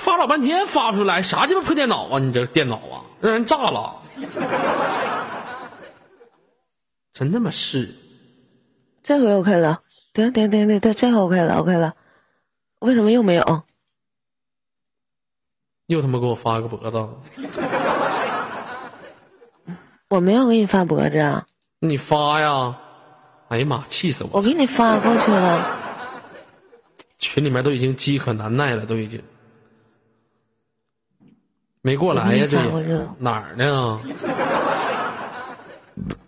[0.08, 2.18] 啊，发老半天发不出来，啥鸡巴破电脑啊？
[2.18, 4.00] 你这电脑啊，让人炸了！
[7.12, 7.94] 真他妈是。
[9.04, 9.82] 这回 OK 了，
[10.14, 11.94] 对对对对对，这回 OK 了 OK 了。
[12.80, 13.64] 为什么又没有？
[15.88, 17.10] 又他妈给我发个脖子。
[20.10, 21.46] 我没有给你发脖子啊！
[21.80, 22.78] 你发呀！
[23.50, 24.30] 哎呀妈，气死我！
[24.34, 25.66] 我给你发过去了。
[27.18, 29.22] 群里面都已经饥渴难耐了，都已经
[31.88, 32.46] 没过来呀！
[32.52, 32.60] 这
[33.18, 33.98] 哪儿呢？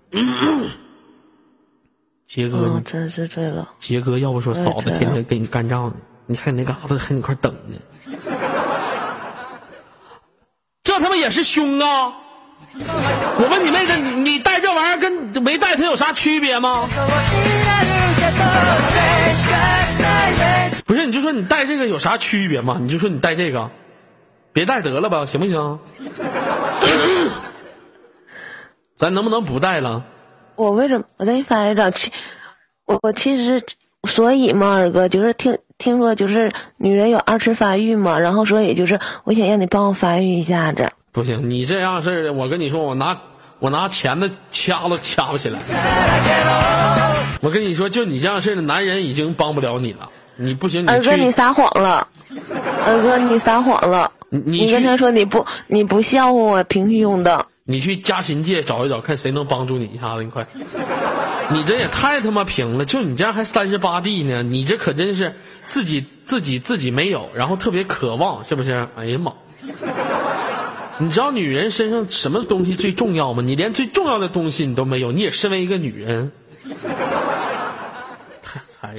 [2.26, 3.68] 杰哥，真是醉了。
[3.78, 5.96] 杰哥，要不说嫂子天天跟你干仗呢，
[6.28, 7.76] 你还那嘎达还你块等呢？
[10.82, 12.14] 这他妈也是凶啊！
[12.78, 16.88] 我问你妹子，你带这玩意儿跟没带它有啥区别吗？
[20.86, 22.78] 不是，你就说你带这个有啥区别吗？
[22.80, 23.70] 你就说你带这个，
[24.60, 25.80] 别戴得了吧，行不行？
[28.94, 30.04] 咱能不能不戴了？
[30.58, 31.90] 我为什么我给你发一张？
[31.94, 32.12] 其
[32.84, 33.64] 我我其实
[34.06, 40.92] 所以嘛，二哥就是听听说就是女人有二次发育嘛，然后所以就是我想让你帮我发育一下子。
[41.14, 43.18] 不行，你这样式儿的，我跟你说，我拿
[43.60, 45.58] 我拿钳子掐都掐不起来。
[47.40, 50.10] 我跟你说，就你这样式儿的男人已经帮不了你了。
[50.42, 52.08] 你不行，你二哥你撒谎了，
[52.86, 54.10] 二哥你撒谎了。
[54.30, 57.46] 你你跟他说你不你不笑话我平胸的。
[57.66, 60.24] 你去家禽界找一找，看谁能帮助你一下子。
[60.24, 60.48] 你快，
[61.52, 64.42] 你这也太他妈平了，就你这样还三十八 D 呢？
[64.42, 65.36] 你这可真是
[65.68, 68.88] 自己自己自己没有，然后特别渴望，是不是？
[68.96, 69.34] 哎呀妈！
[71.00, 73.44] 你知道女人身上什么东西最重要吗？
[73.44, 76.32] 你连最重要的东西你都没有，你也身为一个女人，
[78.82, 78.96] 太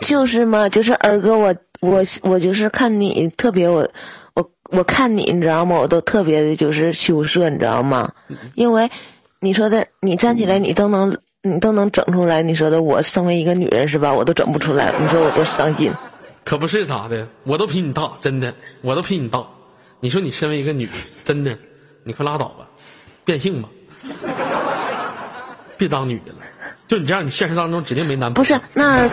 [0.00, 3.88] 就是嘛，就是二哥，我我我就是看你特别，我
[4.34, 5.76] 我我看你，你知道吗？
[5.76, 8.12] 我都特别的就是羞涩，你知道吗？
[8.54, 8.90] 因为
[9.40, 12.42] 你说的，你站起来，你都能你都能整出来。
[12.42, 14.12] 你说的，我身为一个女人是吧？
[14.12, 15.92] 我都整不出来，你说我多伤心。
[16.44, 19.44] 可不是咋的，我都比你大，真的，我都比你大。
[20.00, 21.56] 你说你身为一个女人，真的，
[22.02, 22.66] 你快拉倒吧，
[23.24, 23.68] 变性吧，
[25.76, 26.38] 别当女的了。
[26.88, 28.44] 就你这样，你现实当中指定没男朋友。
[28.44, 29.08] 不是那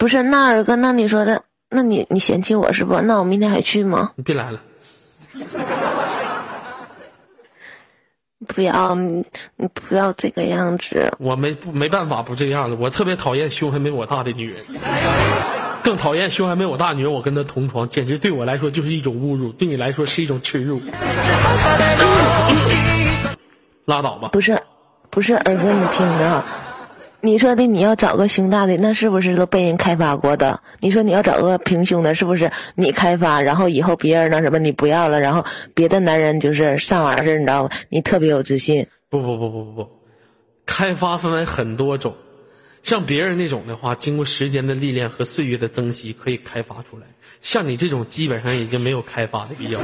[0.00, 3.02] 不是那二哥，那你说的，那你你嫌弃我是不？
[3.02, 4.12] 那我明天还去吗？
[4.16, 4.58] 你别来了。
[8.48, 9.26] 不要，你
[9.56, 11.12] 你不要这个样子。
[11.18, 14.64] 我没不没办法不这样子，我特别讨厌胸还没我大的女人，
[15.84, 17.12] 更讨厌胸还没我大女人。
[17.12, 20.80] 我跟她同床，简直对我来说就是一种侮辱，对你来说是一种耻辱。
[23.84, 24.30] 拉倒吧。
[24.32, 24.62] 不是，
[25.10, 26.42] 不是，二哥，你听着。
[27.22, 30.60] 你说的你要找个胸大的，那是不是都被人开发过的？
[30.80, 35.44] 你说你要找个平胸的，是不是你开发，然后以后别人那什么你不要了，然后
[35.74, 37.70] 别的男人就是上儿子，你知道吗？
[37.90, 38.86] 你特别有自信。
[39.08, 39.88] 不不不不不不，
[40.64, 42.14] 开发分为很多种，
[42.82, 47.06] 像别人那种的话，经过时间的历练和岁月的增惜，可以开发出来。
[47.42, 49.80] 像你这种，基本上已经没有开发的必要。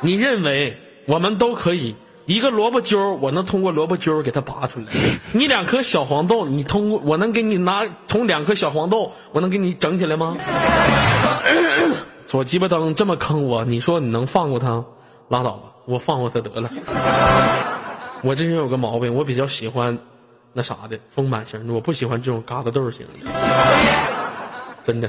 [0.00, 1.94] 你认为我们都可以？
[2.28, 4.86] 一个萝卜揪我能通过萝卜揪给它拔出来。
[5.32, 10.36] 你两颗小黄豆，你通过我能给你拿从两颗小黄豆，我能给你整起来吗？
[12.26, 14.84] 左鸡巴灯这么坑我，你说你能放过他？
[15.28, 16.70] 拉倒吧，我放过他得了。
[18.22, 19.96] 我这人有个毛病，我比较喜欢
[20.52, 23.14] 那啥的丰满型的，我不喜欢这种疙瘩豆型的，
[24.84, 25.08] 真的。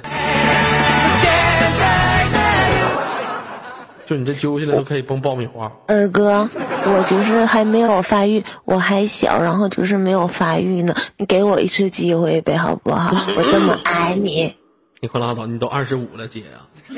[4.09, 5.71] 就你这揪下来都可以崩爆米花。
[5.85, 6.49] 二哥，
[6.83, 10.95] 我就是还没有发育，我还小，然后就是没有发育呢。
[11.17, 13.15] 你给我一次机会呗，好不好？
[13.37, 14.55] 我这么爱你。
[14.99, 15.45] 你快拉倒！
[15.45, 16.65] 你都二十五了，姐呀。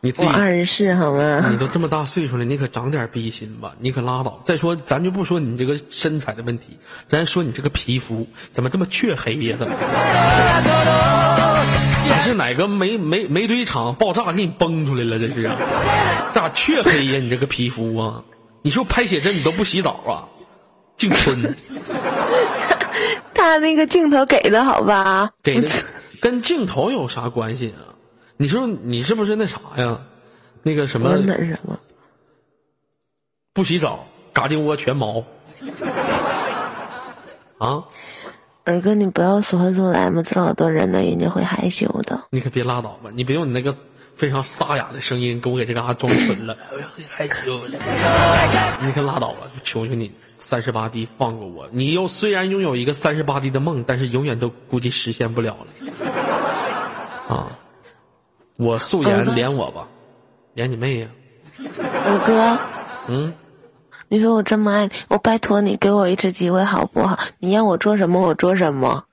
[0.00, 1.48] 你自己二十四好吗？
[1.50, 3.72] 你都这么大岁数了，你可长点逼心吧！
[3.80, 4.40] 你可拉倒。
[4.44, 9.56] 再说，咱就不说你这个身材的问题，咱说你这个皮肤怎么这么黢黑呀？
[9.58, 9.74] 怎么？
[12.14, 15.18] 这是哪个煤煤煤堆厂爆炸给你崩出来了？
[15.18, 15.50] 这是
[16.34, 17.18] 咋黢黑呀？
[17.18, 18.24] 你这个皮肤啊！
[18.62, 20.28] 你说拍写真你都不洗澡啊？
[20.96, 21.56] 净春。
[23.34, 25.32] 他那个镜头给的好吧？
[25.42, 25.68] 给的，
[26.20, 27.96] 跟镜头有啥关系啊？
[28.36, 30.00] 你说你是不是那啥呀？
[30.62, 31.16] 那个什么？
[31.18, 31.78] 那什么？
[33.52, 35.24] 不洗澡，嘎丁窝全毛。
[37.58, 37.84] 啊？
[38.64, 42.22] 二哥，你不要说出来嘛，这老多人呢，人家会害羞的。
[42.30, 43.76] 你可别拉倒吧，你别用你那个
[44.14, 46.56] 非常沙哑的声音给我给这嘎装纯了，
[47.10, 47.70] 害羞了。
[48.84, 51.68] 你可拉倒吧，求求你，三十八 D 放过我。
[51.72, 57.34] 你又虽然拥有一个三十八 D 的梦，但是永远都估计实现不了了。
[57.34, 57.58] 啊，
[58.58, 59.88] 我素颜连我吧，
[60.54, 61.08] 连你妹呀！
[62.04, 62.58] 二哥，
[63.08, 63.34] 嗯。
[64.12, 67.18] 你说我这么爱你，我拜托你给我一次机会好不好？
[67.38, 69.04] 你让我做什么我做什么，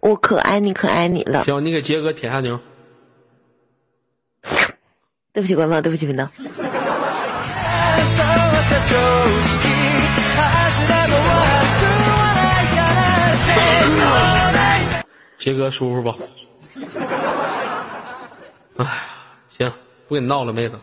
[0.00, 1.42] 我可爱你可爱你了。
[1.44, 2.60] 行，你给杰哥舔下牛。
[5.32, 6.28] 对不起官方，对不起频道。
[15.36, 16.10] 杰哥舒服不？
[18.76, 18.86] 哎，
[19.48, 19.72] 行，
[20.08, 20.78] 不跟你闹了，妹子。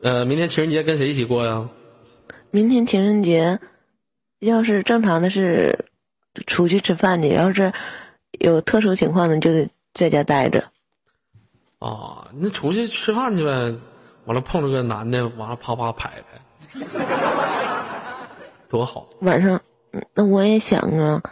[0.00, 1.68] 呃，明天情人节跟谁一起过呀？
[2.50, 3.60] 明天情人节，
[4.38, 5.86] 要是正常的是
[6.46, 7.72] 出去吃饭去，要是
[8.32, 10.70] 有特殊情况的就得在家待着。
[11.78, 13.74] 啊，那出去吃饭去呗，
[14.24, 16.80] 完了碰着个男的，完了啪啪拍拍，
[18.68, 19.06] 多好。
[19.20, 19.60] 晚上，
[20.14, 21.22] 那我也想啊，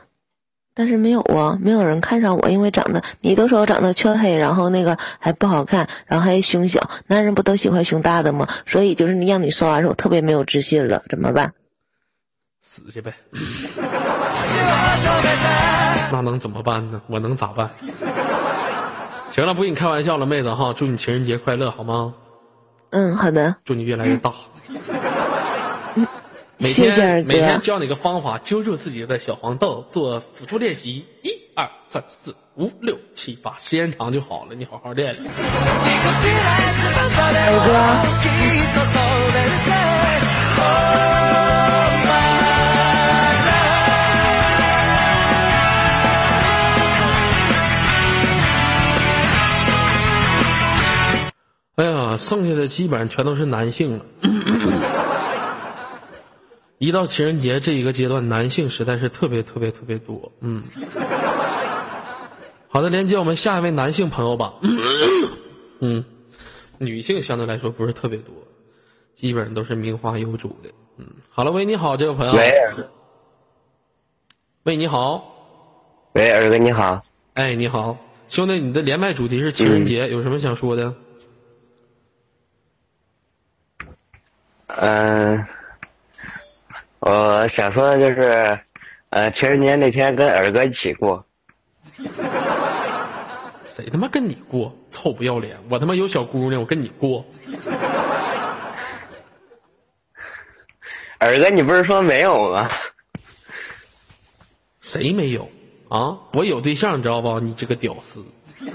[0.79, 8.47] 但是没有啊，没有人看上我，因为长得你都说我长得黢黑，然后那个还不好看，然后还胸小，男人不都喜欢胸大的吗？
[8.67, 11.55] 所以就是你让你说完之后，我特别没有自信了，怎么办？
[12.61, 13.15] 死去呗。
[16.13, 17.01] 那能怎么办呢？
[17.07, 17.71] 我能咋办？
[19.31, 22.13] 行了，不跟你开玩笑了，妹子哈，祝你情人节快乐，好吗？
[22.91, 23.57] 嗯，好的。
[23.65, 24.31] 祝你越来越大。
[26.59, 34.55] 每天每天教你个方法，揪住自己的小黄豆做辅助练习，一二三四五六七八，时间长就好了。
[34.55, 35.15] 你好好练。
[51.77, 54.05] 哎呀，剩下的基本上全都是男性了。
[56.79, 60.31] 一到情人节这一个阶段，男性实在是特别特别特别多。
[60.41, 60.63] 嗯，
[62.69, 64.55] 好的，连接我们下一位男性朋友吧。
[65.81, 66.05] 嗯，
[66.77, 68.35] 女性相对来说不是特别多，
[69.15, 70.71] 基本上都是名花有主的。
[70.99, 72.33] 嗯，好了，喂，你好，这位朋友。
[72.35, 72.53] 喂。
[74.65, 75.33] 喂，你好。
[76.13, 77.01] 喂，二哥你好。
[77.35, 77.97] 哎，你好，
[78.29, 80.95] 兄弟，你的连麦主题是情人节，有什么想说的？
[84.67, 85.47] 嗯。
[87.09, 88.59] 我想说的就是，
[89.11, 91.25] 呃，情人节那天跟二哥一起过。
[93.65, 94.77] 谁他妈跟你过？
[94.91, 95.57] 臭不要脸！
[95.69, 97.25] 我他妈有小姑娘，我跟你过。
[101.19, 102.69] 二哥，你不是说没有吗？
[104.83, 105.49] 谁没有
[105.89, 106.19] 啊？
[106.33, 107.39] 我有对象，你知道不？
[107.39, 108.25] 你这个屌丝！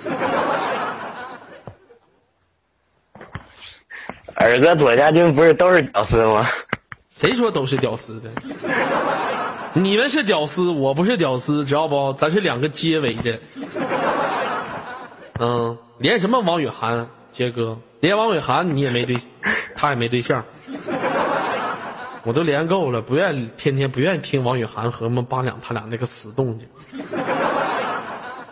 [4.35, 6.47] 二哥，左家军不是都是屌丝吗？
[7.11, 8.29] 谁说都是屌丝的？
[9.73, 12.13] 你们是屌丝，我不是屌丝，知道不？
[12.13, 13.39] 咱是两个接尾的。
[15.39, 19.17] 嗯，连什么王雨涵，杰哥，连王雨涵你也没对，
[19.75, 20.43] 他也没对象。
[22.23, 26.67] 我都连够了，不愿意天天不愿意听王雨涵和么八两他俩那个死动静。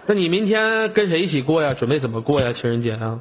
[0.05, 1.73] 那你明天跟谁一起过呀？
[1.73, 2.51] 准备怎么过呀？
[2.51, 3.19] 情人节啊？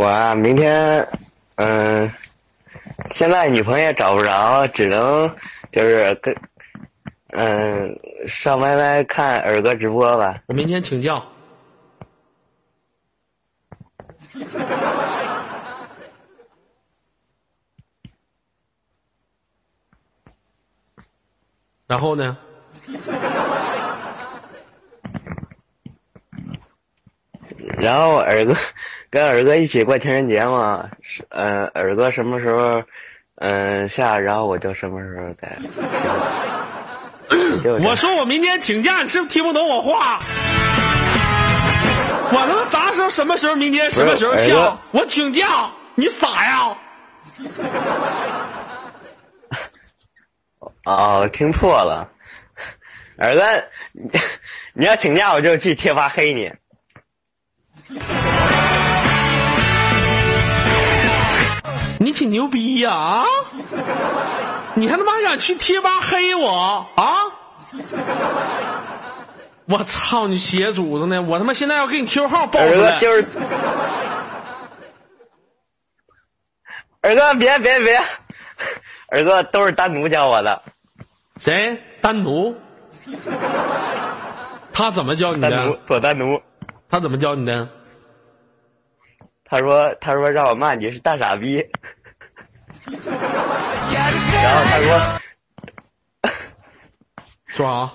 [0.00, 1.06] 我啊，明天，
[1.56, 2.10] 嗯，
[3.14, 5.36] 现在女朋友也找不着，只能
[5.70, 6.34] 就是跟，
[7.32, 10.42] 嗯，上 YY 看尔哥直播吧。
[10.46, 11.22] 我明天请假。
[21.86, 22.38] 然后呢？
[27.76, 28.54] 然后尔哥
[29.10, 30.88] 跟尔哥一起过情人节嘛？
[31.02, 32.82] 是嗯，尔哥什么时候
[33.36, 35.58] 嗯下，然后我就什么时候再。
[37.82, 40.20] 我说我明天请假，你是不是听不懂我话？
[42.32, 44.78] 我他妈啥时候、什么时候、明天什么时候下？
[44.92, 46.78] 我请假，你傻呀？
[50.84, 52.08] 哦，听错了，
[53.18, 53.42] 儿子，
[54.72, 56.52] 你要请假我就去贴吧黑你。
[62.10, 63.24] 你挺牛逼呀啊！
[64.74, 67.22] 你还他妈敢去贴吧黑我啊！
[69.66, 71.22] 我操你邪主子呢！
[71.22, 72.94] 我他妈现在要给你 Q 号报出来。
[72.94, 73.24] 儿子就是，
[77.02, 77.96] 儿子别别别。
[79.06, 80.60] 儿子都是单独教我的，
[81.38, 82.52] 谁单独？
[84.72, 85.48] 他怎么教你的？
[85.48, 86.42] 单独做单独，
[86.88, 87.68] 他怎么教你的？
[89.44, 91.64] 他说：“他说让我骂你是大傻逼。”
[92.86, 95.20] 然后他说
[97.46, 97.90] ：“说啥？”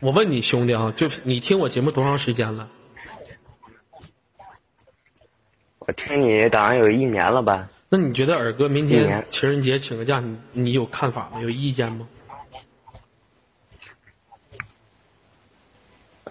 [0.00, 2.68] 我问你兄弟啊，就你听我节目多长时间了？
[5.78, 7.68] 我听你好像有一年了吧？
[7.88, 11.40] 那你觉得尔哥明天情人节请个假，你你有看法吗？
[11.40, 12.06] 有意见吗？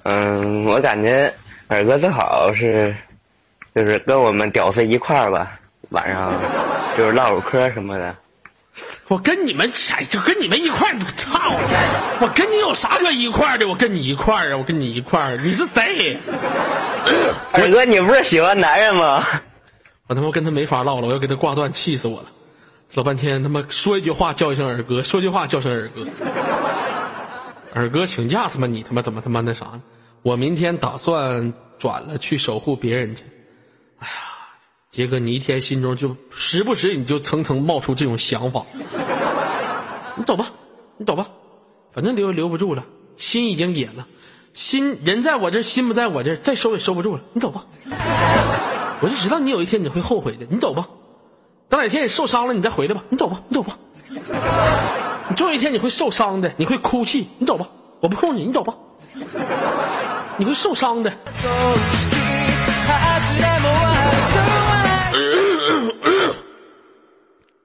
[0.03, 1.33] 嗯，我感觉
[1.67, 2.95] 尔哥最好是，
[3.73, 5.59] 就是跟我们屌丝一块儿吧，
[5.89, 6.31] 晚上
[6.97, 8.15] 就是唠会嗑什么的。
[9.09, 11.37] 我跟你们哎就跟你们一块儿，操！
[12.21, 13.67] 我跟你有啥可一块儿的？
[13.67, 14.57] 我跟你一块儿啊！
[14.57, 16.17] 我跟你一块儿，你是谁？
[17.51, 19.25] 二哥，你不是喜欢男人吗？
[20.07, 22.27] 我他妈跟他没法唠了，我要给他挂断，气死我了！
[22.93, 26.05] 老半天他妈说一句话叫一声二哥，说句话叫声二哥。
[27.73, 29.81] 二哥请假，他妈你他妈怎么他妈那啥呢？
[30.23, 33.23] 我明天打算转了去守护别人去。
[34.01, 34.13] 哎呀！
[34.89, 38.65] 杰哥，你一天心中就时不时你就层层冒出这种想法。
[40.17, 40.51] 你走吧，
[40.97, 41.29] 你走吧，
[41.93, 42.83] 反正留也留不住了，
[43.15, 44.05] 心已经野了，
[44.53, 47.21] 心人在我这心不在我这再收也收不住了。
[47.31, 47.65] 你走吧，
[48.99, 50.45] 我就知道你有一天你会后悔的。
[50.49, 50.89] 你走吧，
[51.69, 53.01] 等哪天你受伤了，你再回来吧。
[53.07, 53.77] 你走吧，你走吧，
[55.29, 57.29] 你总有一天你会受伤的，你会哭泣。
[57.37, 57.69] 你走吧，
[58.01, 58.75] 我不控你，你走吧，
[60.35, 61.13] 你会受伤的。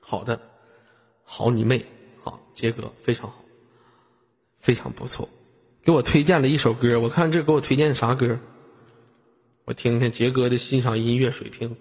[0.09, 0.41] 好的，
[1.25, 1.85] 好你妹，
[2.23, 3.45] 好杰哥非常好，
[4.61, 5.29] 非常不错，
[5.83, 8.39] 给我推荐了一首歌，我看这给我推荐啥歌？
[9.65, 11.77] 我听听杰哥的欣赏音乐水平。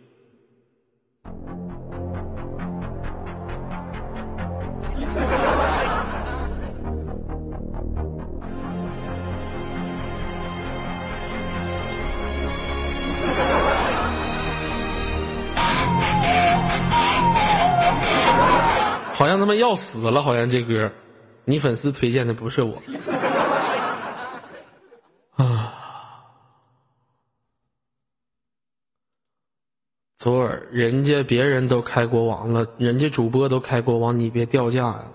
[19.16, 20.92] 好像他妈要死了，好像这歌，
[21.46, 22.76] 你粉丝推荐的不是我。
[25.42, 25.74] 啊，
[30.16, 35.06] 左耳，人家别人都开国王了，人家主播都开国王，你别掉价呀！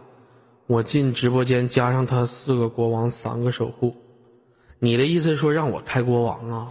[0.66, 3.94] 我进直播间加上他四个国王，三个守护，
[4.78, 6.68] 你的意思说让我开国王啊？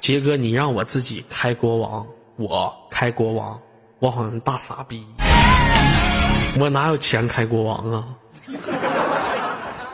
[0.00, 2.04] 杰哥，你让我自己开国王，
[2.34, 3.60] 我开国王。
[3.98, 5.06] 我好像大傻逼，
[6.58, 8.04] 我哪有钱开国王啊？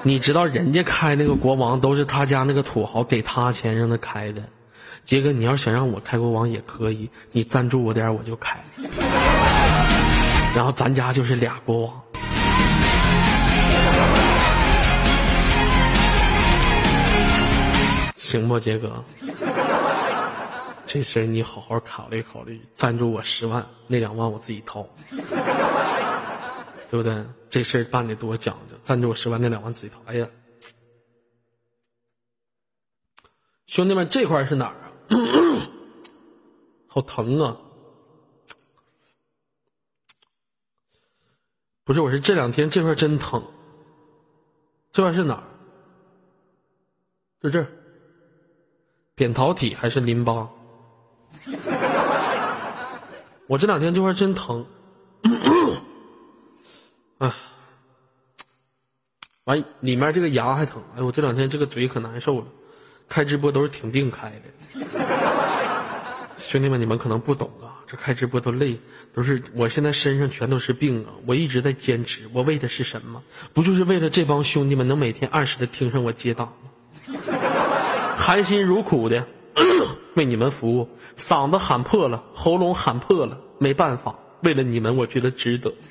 [0.02, 4.42] 你知道人家开那个国王都是他家那个土豪给他钱让他开的，
[5.04, 8.60] 杰哥，你要想让我开国王也可以，你赞助我点我就开，
[10.56, 12.02] 然后咱家就是俩国王，
[18.16, 19.04] 行不，杰哥？
[20.92, 24.86] 这事儿你好好考虑考虑，赞助我十万，那两万我自己掏。
[26.90, 27.26] 对不对？
[27.48, 30.02] 这事儿办的多讲究，赞助我十万，那两万自己掏。
[30.04, 30.28] 哎呀，
[33.64, 34.92] 兄弟们，这块是哪儿啊？
[36.86, 37.56] 好疼啊！
[41.84, 43.42] 不是，我是这两天这块真疼。
[44.90, 45.44] 这块是哪儿？
[47.40, 47.66] 就这儿，
[49.14, 50.50] 扁桃体还是淋巴？
[53.48, 54.64] 我这两天这块真疼。
[57.18, 57.34] 啊，
[59.44, 62.46] 完里面这个牙还疼，哎我这两天这个嘴可难受了，
[63.08, 64.42] 开直播都是挺病开的。
[66.38, 68.76] 兄弟们，你们可能不懂啊，这开直播都累，
[69.14, 73.22] 都是我现在身上全都是病啊，我一直在坚持，我为的是什么？
[73.52, 76.54] 不就是为了这帮兄弟们能每天按时的听上我接档吗？
[78.16, 79.24] 含辛茹苦的
[80.14, 85.72] 为你们服务，嗓子喊破了，喉咙喊破了，没办法，为了你们，我觉得值得。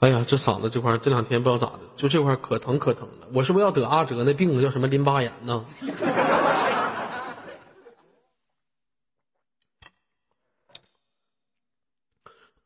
[0.00, 3.28] 哎呀，这嗓子这块这两天不知道咋的，就这块可疼可疼的。
[3.32, 5.64] 我是不是要得阿哲那病叫什么淋巴炎呢？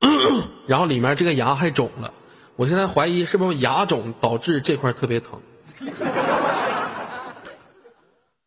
[0.66, 2.12] 然后里面这个牙还肿了，
[2.57, 5.41] 我现在怀疑是不是牙肿导致这块特别疼。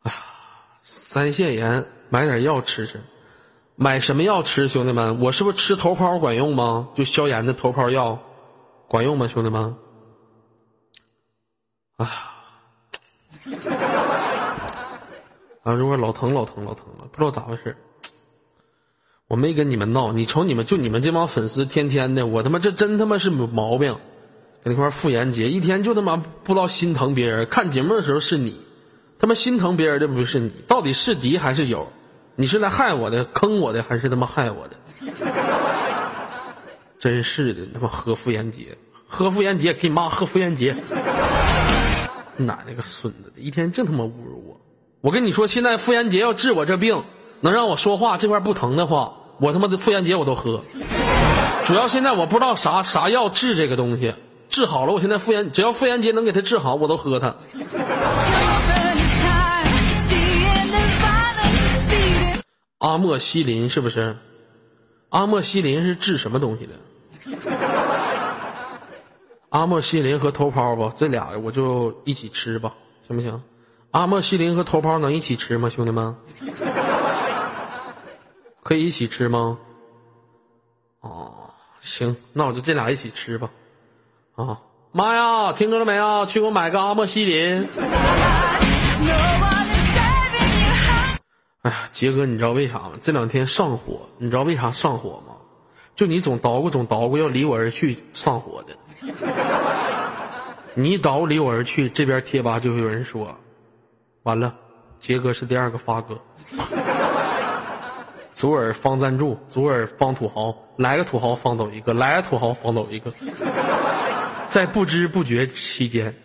[0.02, 0.18] 哎呀，
[1.10, 3.02] 腮腺炎，买点药吃吃。
[3.76, 5.20] 买什么药吃，兄弟们？
[5.20, 6.90] 我是不是吃头孢管用吗？
[6.94, 8.22] 就消炎的头孢药，
[8.88, 9.76] 管用吗，兄弟们？
[11.98, 12.06] 啊！
[15.64, 15.76] 啊！
[15.76, 17.76] 这块老疼老疼老疼了，不知道咋回事。
[19.28, 23.98] 我没跟你们闹，你瞅你们，就你们这帮粉丝，天天的，我他妈这真他妈是毛病。
[24.64, 27.50] 搁那块妇炎洁，一天就他妈不知道心疼别人。
[27.50, 28.64] 看节目的时候是你，
[29.20, 31.92] 他妈心疼别人的不是你，到底是敌还是友？
[32.36, 34.78] 你是来害我的、坑我的，还是他妈害我的？
[36.98, 40.74] 真是的，他妈喝妇炎洁，喝妇炎洁，给你妈喝妇炎洁。
[42.38, 44.62] 奶奶个孙子的，一天净他妈侮辱我！
[45.02, 47.04] 我跟你说，现在妇炎洁要治我这病，
[47.42, 50.62] 能让我说话这块不疼的话，我他妈的妇炎洁我都喝。
[51.66, 54.16] 主要现在我不知道啥啥药治这个东西，
[54.48, 57.36] 治好了，我现在妇炎只要妇炎洁能给他治好，我都喝它。
[62.80, 64.16] 阿莫西林是不是？
[65.10, 66.74] 阿莫西林是治什么东西的？
[69.50, 72.74] 阿莫西林和头孢吧，这俩我就一起吃吧，
[73.08, 73.42] 行不行？
[73.92, 76.16] 阿莫西林和头孢能一起吃吗，兄弟们？
[78.62, 79.58] 可以一起吃吗？
[81.02, 81.34] 哦，
[81.82, 83.50] 行，那我就这俩一起吃吧。
[84.36, 84.60] 啊，
[84.92, 86.26] 妈呀，听着了没有？
[86.28, 87.68] 去给我买个阿莫西林。
[91.62, 92.92] 哎呀，杰哥，你知道为啥吗？
[93.02, 95.36] 这两天上火，你知道为啥上火吗？
[95.94, 98.74] 就你总捣鼓总捣鼓要离我而去上火的。
[100.74, 103.36] 你一捣鼓离我而去，这边贴吧就有人说，
[104.24, 104.56] 完了，
[105.00, 106.18] 杰哥是第二个发哥。
[108.32, 113.12] 左耳方赞助，左耳方土豪，来个土豪方走一个，来个土豪方走一个，
[114.48, 116.16] 在不知不觉期间，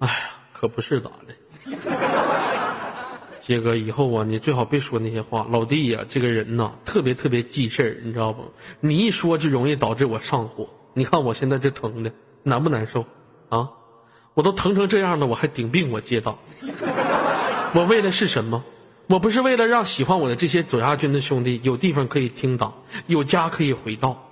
[0.00, 0.14] 哎呀，
[0.52, 1.32] 可不是咋的。
[3.42, 5.44] 杰哥，以后啊，你最好别说那些话。
[5.50, 8.44] 老弟呀，这个人呐，特别特别记事儿，你知道不？
[8.78, 10.68] 你一说就容易导致我上火。
[10.94, 12.12] 你看我现在这疼的，
[12.44, 13.04] 难不难受？
[13.48, 13.68] 啊，
[14.34, 16.38] 我都疼成这样了，我还顶病我接档。
[17.74, 18.62] 我为的是什么？
[19.08, 22.72] 我不是为了让喜欢我的这些左家军的兄弟有地方可以听档，
[23.08, 24.30] 有家可以回到。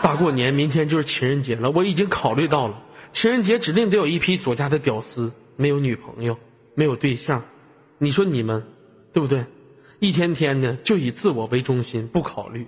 [0.00, 6.38] 大过年，明天就是情人节了，我已经考虑到了，情人节指定得有一批左家的屌丝，没有女朋友，
[6.76, 7.42] 没有对象。
[8.04, 8.62] 你说你们，
[9.12, 9.44] 对不对？
[9.98, 12.66] 一天天的就以自我为中心，不考虑。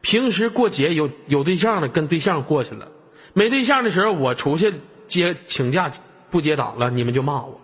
[0.00, 2.88] 平时过节有有对象的跟对象过去了，
[3.32, 4.72] 没对象的时候我出去
[5.08, 5.90] 接请假
[6.30, 7.60] 不接档了，你们就骂我。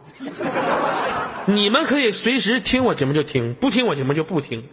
[1.46, 4.64] 你们可以随时听我节目就听，不听我节目就不听。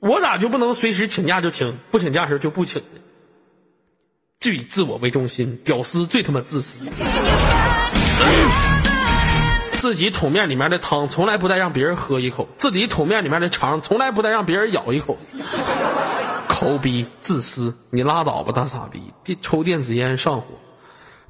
[0.00, 3.00] 我咋就不能随时请假就请，不请假时候就不请呢？
[4.38, 6.84] 就以自我为中心，屌丝最他妈自私。
[9.84, 15.18] 自己桶面里面的汤从来不带让别人喝一口，自己桶面里面的肠从来不带让别人咬一口。
[16.48, 19.12] 抠逼自私，你拉倒吧，大傻逼！
[19.22, 20.46] 电抽电子烟上火，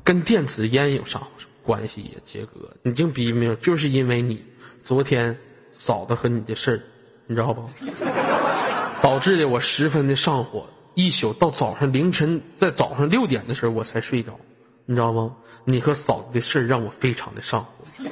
[0.05, 1.21] 跟电子烟有啥
[1.65, 2.71] 关系呀，杰哥？
[2.83, 4.45] 你净逼命，就是因为你
[4.85, 5.37] 昨天
[5.73, 6.81] 嫂子和你的事儿，
[7.27, 7.69] 你知道不？
[9.03, 14.39] 导致的我十分的上火，一宿到早上凌晨，在早上六点的时候我才睡着，
[14.87, 15.35] 你知道吗？
[15.65, 17.71] 你和嫂子的事让我非常的上火。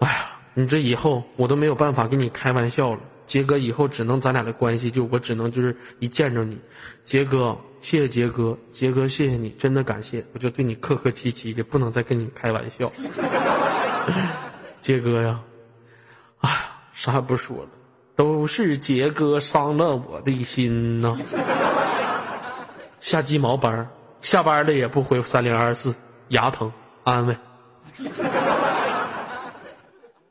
[0.00, 3.00] 哎呀，你这以后我都没有办法跟你开玩笑了。
[3.26, 6.58] 杰哥，以后只能咱俩的关系就我只能就是一见着你，
[7.04, 12.90] 杰哥，谢谢杰哥，杰哥，谢谢你，真的感谢，我就对你客客气气的，不能再跟你开玩笑。
[14.80, 15.40] 杰哥呀，
[16.40, 16.56] 哎呀，
[16.92, 17.68] 啥也不说了，
[18.16, 21.16] 都是杰哥伤了我的心呐。
[22.98, 23.88] 下鸡毛班
[24.20, 25.94] 下班了也不回三零二四，
[26.28, 26.70] 牙疼
[27.04, 27.36] 安慰，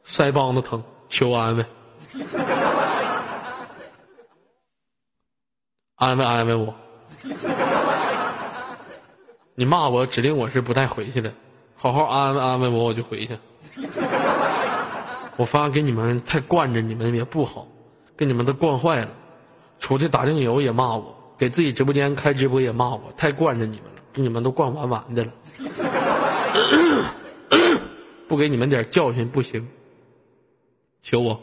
[0.06, 1.66] 腮帮子疼求安慰。
[5.96, 6.74] 安慰安慰我，
[9.56, 11.34] 你骂我，指定我是不带回去的。
[11.76, 13.38] 好好安慰安慰我，我就回去。
[15.36, 17.68] 我发现给你们太惯着你们也不好，
[18.16, 19.10] 给你们都惯坏了。
[19.78, 25.32] 出去打酱油也骂我，给自己直播间开直播也骂我，太惯着你们了，给你们都惯完完的了。
[28.28, 29.66] 不给你们点教训不行。
[31.02, 31.42] 求我，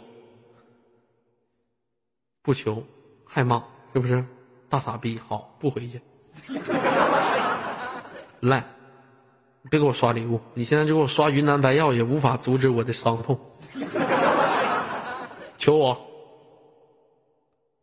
[2.43, 2.85] 不求，
[3.25, 4.23] 还骂，是不是？
[4.69, 5.99] 大傻逼，好，不回去。
[8.41, 8.63] 来，
[9.71, 13.41] 别给我刷礼物，你现在就给我刷云南白药，也无法阻止我的伤痛。
[15.57, 15.99] 求我，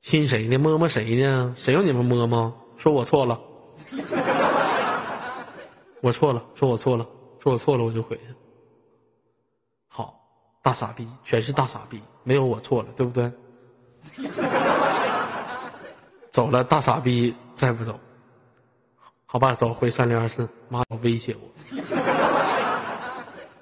[0.04, 0.58] 亲谁呢？
[0.58, 1.56] 摸摸谁呢？
[1.58, 2.54] 谁让你们摸摸？
[2.76, 3.39] 说我错了，
[6.01, 7.08] 我错了，说我错了，
[7.39, 8.24] 说我错了，我就回去。
[9.88, 10.20] 好，
[10.62, 13.32] 大傻逼，全是大傻逼，没有我错了，对不对？
[16.30, 17.97] 走了，大傻逼，再不走，
[19.26, 21.39] 好吧，走回三零二四，妈，威胁我。